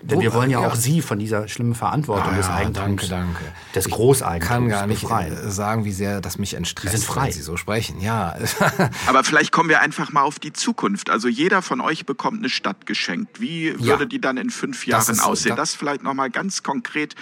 [0.02, 3.08] Denn wir wollen ja, ja, auch Sie von dieser schlimmen Verantwortung ah, des Eigentums, danke,
[3.08, 3.40] danke.
[3.74, 5.32] des Großeigentums Ich kann gar nicht befreien.
[5.32, 7.26] Äh, sagen, wie sehr das mich entstresst, Sie sind frei.
[7.26, 8.00] wenn Sie so sprechen.
[8.00, 8.36] Ja.
[9.06, 11.08] Aber vielleicht kommen wir einfach mal auf die Zukunft.
[11.08, 13.40] Also jeder von euch bekommt eine Stadt geschenkt.
[13.40, 14.08] Wie würde ja.
[14.08, 15.56] die dann in fünf Jahren das ist, aussehen?
[15.56, 17.14] Das vielleicht noch mal ganz konkret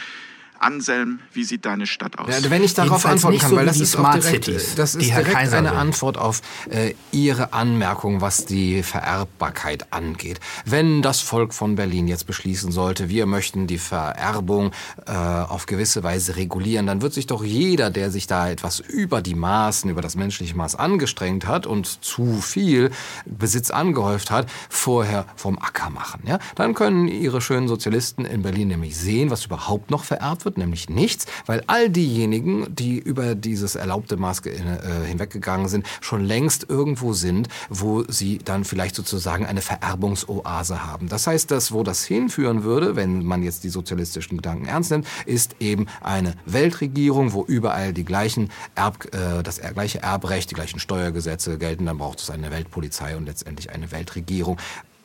[0.60, 2.28] Anselm, wie sieht deine Stadt aus?
[2.28, 4.94] Ja, wenn ich darauf Jedenfalls antworten kann, so weil das ist, Smart direkt, Cities, das
[4.94, 10.40] ist direkt eine Antwort auf äh, Ihre Anmerkung, was die Vererbbarkeit angeht.
[10.64, 14.72] Wenn das Volk von Berlin jetzt beschließen sollte, wir möchten die Vererbung
[15.06, 19.22] äh, auf gewisse Weise regulieren, dann wird sich doch jeder, der sich da etwas über
[19.22, 22.90] die Maßen, über das menschliche Maß angestrengt hat und zu viel
[23.24, 26.22] Besitz angehäuft hat, vorher vom Acker machen.
[26.26, 26.38] Ja?
[26.54, 30.58] Dann können Ihre schönen Sozialisten in Berlin nämlich sehen, was überhaupt noch vererbt wird wird
[30.58, 36.68] nämlich nichts, weil all diejenigen, die über dieses erlaubte Maß äh, hinweggegangen sind, schon längst
[36.68, 41.08] irgendwo sind, wo sie dann vielleicht sozusagen eine Vererbungsoase haben.
[41.08, 45.06] Das heißt, dass wo das hinführen würde, wenn man jetzt die sozialistischen Gedanken ernst nimmt,
[45.24, 50.80] ist eben eine Weltregierung, wo überall die gleichen Erb, äh, das gleiche Erbrecht, die gleichen
[50.80, 51.86] Steuergesetze gelten.
[51.86, 54.58] Dann braucht es eine Weltpolizei und letztendlich eine Weltregierung.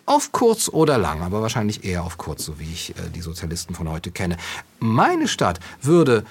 [0.05, 3.73] Auf kurz oder lang, aber wahrscheinlich eher auf kurz, so wie ich äh, die Sozialisten
[3.73, 4.37] von heute kenne.
[4.79, 6.23] Meine Stadt würde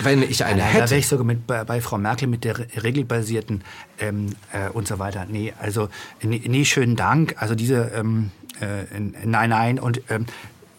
[0.00, 0.84] wenn ich eine hätte.
[0.84, 3.62] Da wäre ich sogar mit, bei, bei, Frau Merkel mit der regelbasierten
[4.00, 5.26] ähm, äh, und so weiter.
[5.28, 5.88] Nee, also
[6.20, 7.36] nee, nee schönen Dank.
[7.38, 8.84] Also diese ähm, äh,
[9.24, 10.26] nein, nein und ähm,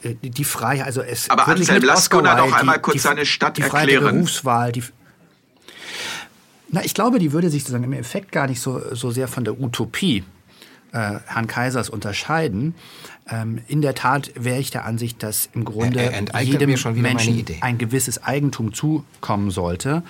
[0.03, 3.57] äh, die Freiheit, also es Aber Anselm, lass Gunnar doch einmal kurz die, seine Stadt
[3.57, 3.87] die erklären.
[3.87, 4.83] Die Berufswahl, die
[6.69, 9.43] na, ich glaube, die würde sich sozusagen im Effekt gar nicht so, so sehr von
[9.43, 10.23] der Utopie
[10.93, 12.75] äh, Herrn Kaisers unterscheiden.
[13.29, 18.23] Ähm, in der Tat wäre ich der Ansicht, dass im Grunde jedem Menschen ein gewisses
[18.23, 20.03] Eigentum zukommen sollte,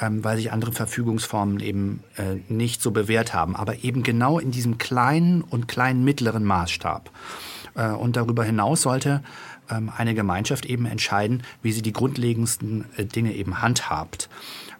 [0.00, 3.56] ähm, weil sich andere Verfügungsformen eben äh, nicht so bewährt haben.
[3.56, 7.10] Aber eben genau in diesem kleinen und kleinen mittleren Maßstab.
[7.74, 9.22] Äh, und darüber hinaus sollte
[9.70, 14.28] ähm, eine Gemeinschaft eben entscheiden, wie sie die grundlegendsten äh, Dinge eben handhabt.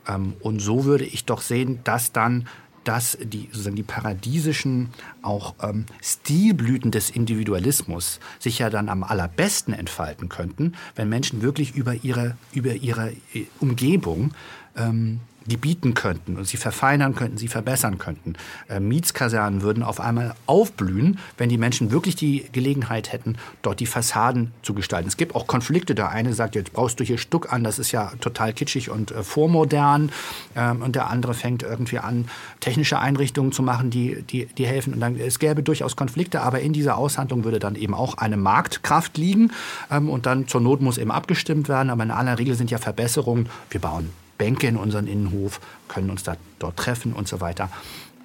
[0.09, 2.49] Ähm, und so würde ich doch sehen, dass dann
[2.87, 4.91] dass die, sozusagen die paradiesischen
[5.23, 11.75] auch ähm, Stilblüten des Individualismus sich ja dann am allerbesten entfalten könnten, wenn Menschen wirklich
[11.75, 14.33] über ihre, über ihre äh, Umgebung
[14.77, 18.35] ähm, die bieten könnten und sie verfeinern könnten, sie verbessern könnten.
[18.69, 23.87] Äh, Mietskasernen würden auf einmal aufblühen, wenn die Menschen wirklich die Gelegenheit hätten, dort die
[23.87, 25.09] Fassaden zu gestalten.
[25.09, 25.95] Es gibt auch Konflikte.
[25.95, 29.13] Der eine sagt, jetzt brauchst du hier Stuck an, das ist ja total kitschig und
[29.13, 30.11] äh, vormodern.
[30.55, 32.29] Ähm, und der andere fängt irgendwie an,
[32.61, 34.95] technische Einrichtungen zu machen, die, die, die helfen.
[34.95, 38.37] Und dann, es gäbe durchaus Konflikte, aber in dieser Aushandlung würde dann eben auch eine
[38.37, 39.53] Marktkraft liegen.
[39.91, 41.91] Ähm, und dann zur Not muss eben abgestimmt werden.
[41.91, 46.23] Aber in aller Regel sind ja Verbesserungen, wir bauen Bänke in unseren Innenhof, können uns
[46.23, 47.71] da dort treffen und so weiter.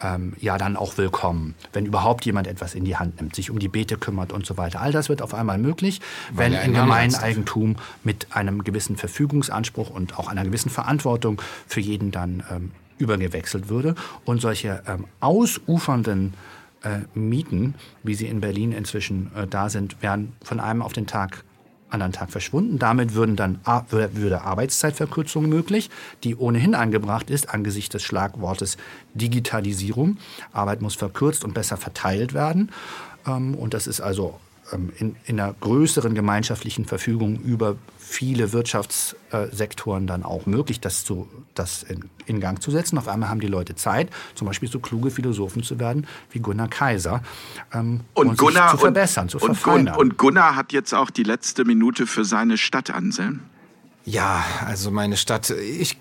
[0.03, 3.59] ähm, ja dann auch willkommen, wenn überhaupt jemand etwas in die Hand nimmt, sich um
[3.59, 4.81] die Beete kümmert und so weiter.
[4.81, 6.01] All das wird auf einmal möglich,
[6.33, 12.43] wenn in Gemeineigentum mit einem gewissen Verfügungsanspruch und auch einer gewissen Verantwortung für jeden dann
[12.51, 13.95] ähm, übergewechselt würde.
[14.25, 16.33] Und solche ähm, ausufernden
[16.83, 21.07] äh, Mieten, wie sie in Berlin inzwischen äh, da sind, werden von einem auf den
[21.07, 21.43] Tag
[21.91, 22.79] anderen Tag verschwunden.
[22.79, 23.59] Damit würden dann,
[23.91, 25.89] würde Arbeitszeitverkürzung möglich,
[26.23, 28.77] die ohnehin angebracht ist angesichts des Schlagwortes
[29.13, 30.17] Digitalisierung.
[30.53, 32.71] Arbeit muss verkürzt und besser verteilt werden.
[33.27, 34.39] Ähm, und das ist also
[34.71, 37.75] ähm, in, in einer größeren gemeinschaftlichen Verfügung über
[38.11, 42.97] viele Wirtschaftssektoren dann auch möglich, das, zu, das in, in, Gang zu setzen.
[42.97, 46.67] Auf einmal haben die Leute Zeit, zum Beispiel so kluge Philosophen zu werden wie Gunnar
[46.67, 47.23] Kaiser
[47.73, 49.95] ähm, und, und Gunnar, zu verbessern, und, zu verfeinern.
[49.95, 53.41] Und, und Gunnar hat jetzt auch die letzte Minute für seine Stadt, Anselm.
[54.03, 55.97] Ja, also meine Stadt, ich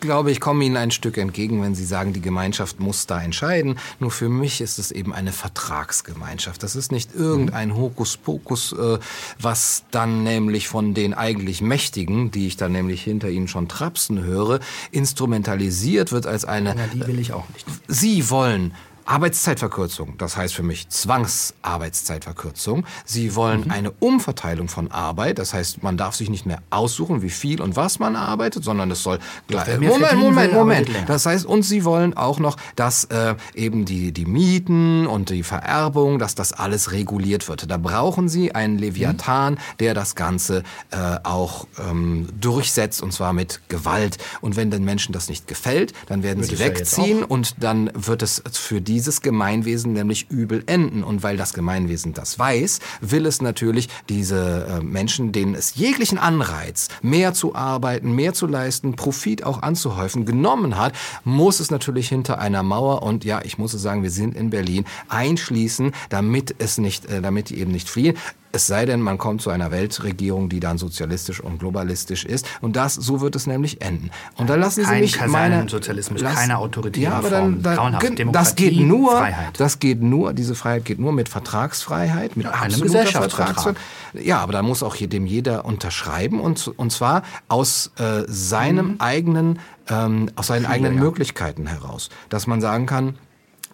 [0.00, 3.78] glaube, ich komme Ihnen ein Stück entgegen, wenn Sie sagen, die Gemeinschaft muss da entscheiden.
[4.00, 6.62] Nur für mich ist es eben eine Vertragsgemeinschaft.
[6.62, 8.98] Das ist nicht irgendein Hokuspokus, äh,
[9.40, 14.22] was dann nämlich von den eigentlich Mächtigen, die ich dann nämlich hinter Ihnen schon trapsen
[14.22, 14.60] höre,
[14.90, 16.74] instrumentalisiert wird als eine...
[16.76, 17.66] Na, die will ich auch nicht.
[17.88, 18.74] Sie wollen
[19.04, 22.84] Arbeitszeitverkürzung, das heißt für mich Zwangsarbeitszeitverkürzung.
[23.04, 23.70] Sie wollen mhm.
[23.70, 27.76] eine Umverteilung von Arbeit, das heißt, man darf sich nicht mehr aussuchen, wie viel und
[27.76, 29.78] was man arbeitet, sondern es soll gleich.
[29.80, 30.88] Moment, Moment, Moment.
[31.06, 35.42] Das heißt, und Sie wollen auch noch, dass äh, eben die die Mieten und die
[35.42, 37.70] Vererbung, dass das alles reguliert wird.
[37.70, 39.58] Da brauchen Sie einen Leviathan, mhm.
[39.80, 44.18] der das Ganze äh, auch ähm, durchsetzt und zwar mit Gewalt.
[44.40, 48.22] Und wenn den Menschen das nicht gefällt, dann werden wird sie wegziehen und dann wird
[48.22, 51.02] es für die dieses Gemeinwesen nämlich übel enden.
[51.02, 56.18] Und weil das Gemeinwesen das weiß, will es natürlich diese äh, Menschen, denen es jeglichen
[56.18, 60.94] Anreiz, mehr zu arbeiten, mehr zu leisten, Profit auch anzuhäufen, genommen hat,
[61.24, 64.84] muss es natürlich hinter einer Mauer und ja, ich muss sagen, wir sind in Berlin,
[65.08, 68.16] einschließen, damit es nicht, äh, damit die eben nicht fliehen.
[68.52, 72.46] Es sei denn, man kommt zu einer Weltregierung, die dann sozialistisch und globalistisch ist.
[72.60, 74.10] Und das, so wird es nämlich enden.
[74.36, 77.98] Und dann lassen Kein Sie mich meine Sozialismus, lass, keine autoritäre ja, aber dann, dann,
[78.00, 79.58] Demokratie, das geht nur, Freiheit.
[79.58, 83.76] das geht nur, diese Freiheit geht nur mit Vertragsfreiheit, mit ja, absoluter Vertragsfreiheit.
[84.12, 88.96] Ja, aber da muss auch dem jeder unterschreiben und und zwar aus äh, seinem mhm.
[88.98, 91.00] eigenen, ähm, aus seinen Viele, eigenen ja.
[91.00, 93.14] Möglichkeiten heraus, dass man sagen kann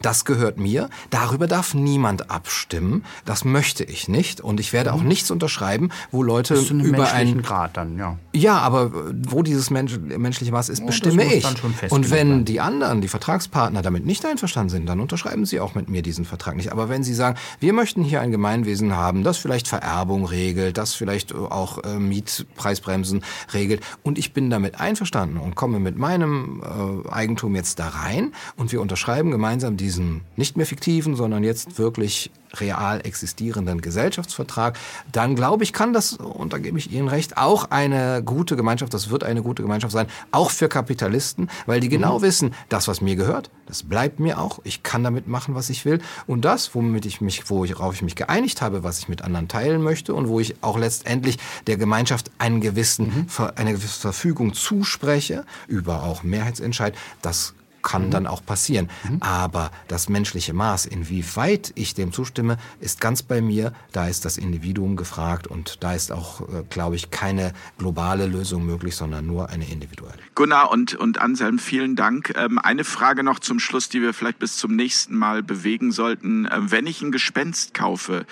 [0.03, 0.89] das gehört mir.
[1.11, 3.05] Darüber darf niemand abstimmen.
[3.25, 4.41] Das möchte ich nicht.
[4.41, 5.09] Und ich werde auch mhm.
[5.09, 8.17] nichts unterschreiben, wo Leute Bis zu einem über einen Grad dann, ja.
[8.35, 8.93] Ja, aber
[9.27, 11.47] wo dieses Mensch, menschliche Maß ist, bestimme ich.
[11.91, 12.45] Und wenn werden.
[12.45, 16.25] die anderen, die Vertragspartner damit nicht einverstanden sind, dann unterschreiben sie auch mit mir diesen
[16.25, 16.73] Vertrag nicht.
[16.73, 20.95] Aber wenn sie sagen, wir möchten hier ein Gemeinwesen haben, das vielleicht Vererbung regelt, das
[20.95, 23.23] vielleicht auch äh, Mietpreisbremsen
[23.53, 28.33] regelt und ich bin damit einverstanden und komme mit meinem äh, Eigentum jetzt da rein
[28.57, 34.79] und wir unterschreiben gemeinsam die diesen nicht mehr fiktiven, sondern jetzt wirklich real existierenden Gesellschaftsvertrag,
[35.11, 38.93] dann glaube ich, kann das, und da gebe ich Ihnen recht, auch eine gute Gemeinschaft,
[38.93, 42.23] das wird eine gute Gemeinschaft sein, auch für Kapitalisten, weil die genau mhm.
[42.23, 45.87] wissen, das, was mir gehört, das bleibt mir auch, ich kann damit machen, was ich
[45.87, 49.49] will und das, womit ich mich, worauf ich mich geeinigt habe, was ich mit anderen
[49.49, 53.49] teilen möchte und wo ich auch letztendlich der Gemeinschaft einen gewissen, mhm.
[53.57, 57.55] eine gewisse Verfügung zuspreche, über auch Mehrheitsentscheid, das
[57.89, 58.11] kann mhm.
[58.11, 58.91] dann auch passieren.
[59.09, 59.23] Mhm.
[59.23, 63.73] Aber das menschliche Maß, inwieweit ich dem zustimme, ist ganz bei mir.
[63.93, 68.67] Da ist das Individuum gefragt und da ist auch, äh, glaube ich, keine globale Lösung
[68.67, 70.19] möglich, sondern nur eine individuelle.
[70.35, 72.35] Gunnar und, und Anselm, vielen Dank.
[72.37, 76.47] Ähm, eine Frage noch zum Schluss, die wir vielleicht bis zum nächsten Mal bewegen sollten.
[76.53, 78.27] Ähm, wenn ich ein Gespenst kaufe,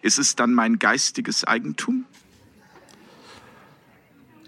[0.00, 2.04] ist es dann mein geistiges Eigentum?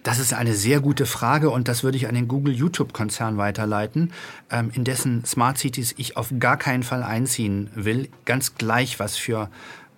[0.04, 4.12] Das ist eine sehr gute Frage und das würde ich an den Google-YouTube-Konzern weiterleiten,
[4.50, 8.10] ähm, in dessen Smart Cities ich auf gar keinen Fall einziehen will.
[8.26, 9.48] Ganz gleich, was für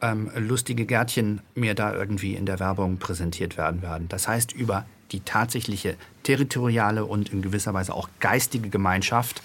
[0.00, 4.08] ähm, lustige Gärtchen mir da irgendwie in der Werbung präsentiert werden werden.
[4.08, 9.42] Das heißt, über die tatsächliche territoriale und in gewisser Weise auch geistige Gemeinschaft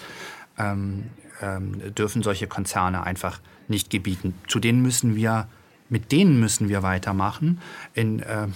[0.58, 1.10] ähm,
[1.40, 4.34] ähm, dürfen solche Konzerne einfach nicht gebieten.
[4.46, 5.48] Zu denen müssen wir,
[5.88, 7.60] mit denen müssen wir weitermachen.
[7.94, 8.46] In, äh,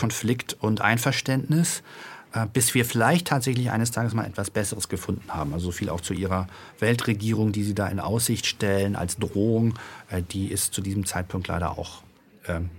[0.00, 1.82] Konflikt und Einverständnis,
[2.32, 5.52] äh, bis wir vielleicht tatsächlich eines Tages mal etwas Besseres gefunden haben.
[5.52, 6.48] Also so viel auch zu Ihrer
[6.78, 9.74] Weltregierung, die Sie da in Aussicht stellen als Drohung,
[10.08, 12.00] äh, die ist zu diesem Zeitpunkt leider auch
[12.48, 12.70] ähm,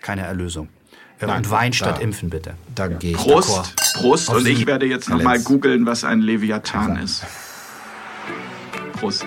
[0.00, 0.70] keine Erlösung.
[1.20, 2.54] Äh, Nein, und Wein statt da, Impfen, bitte.
[2.74, 2.96] Da ja.
[2.96, 4.30] gehe ich Prost, Prost.
[4.30, 7.26] Und ich werde jetzt nochmal googeln, was ein Leviathan ist.
[8.94, 9.26] Prost.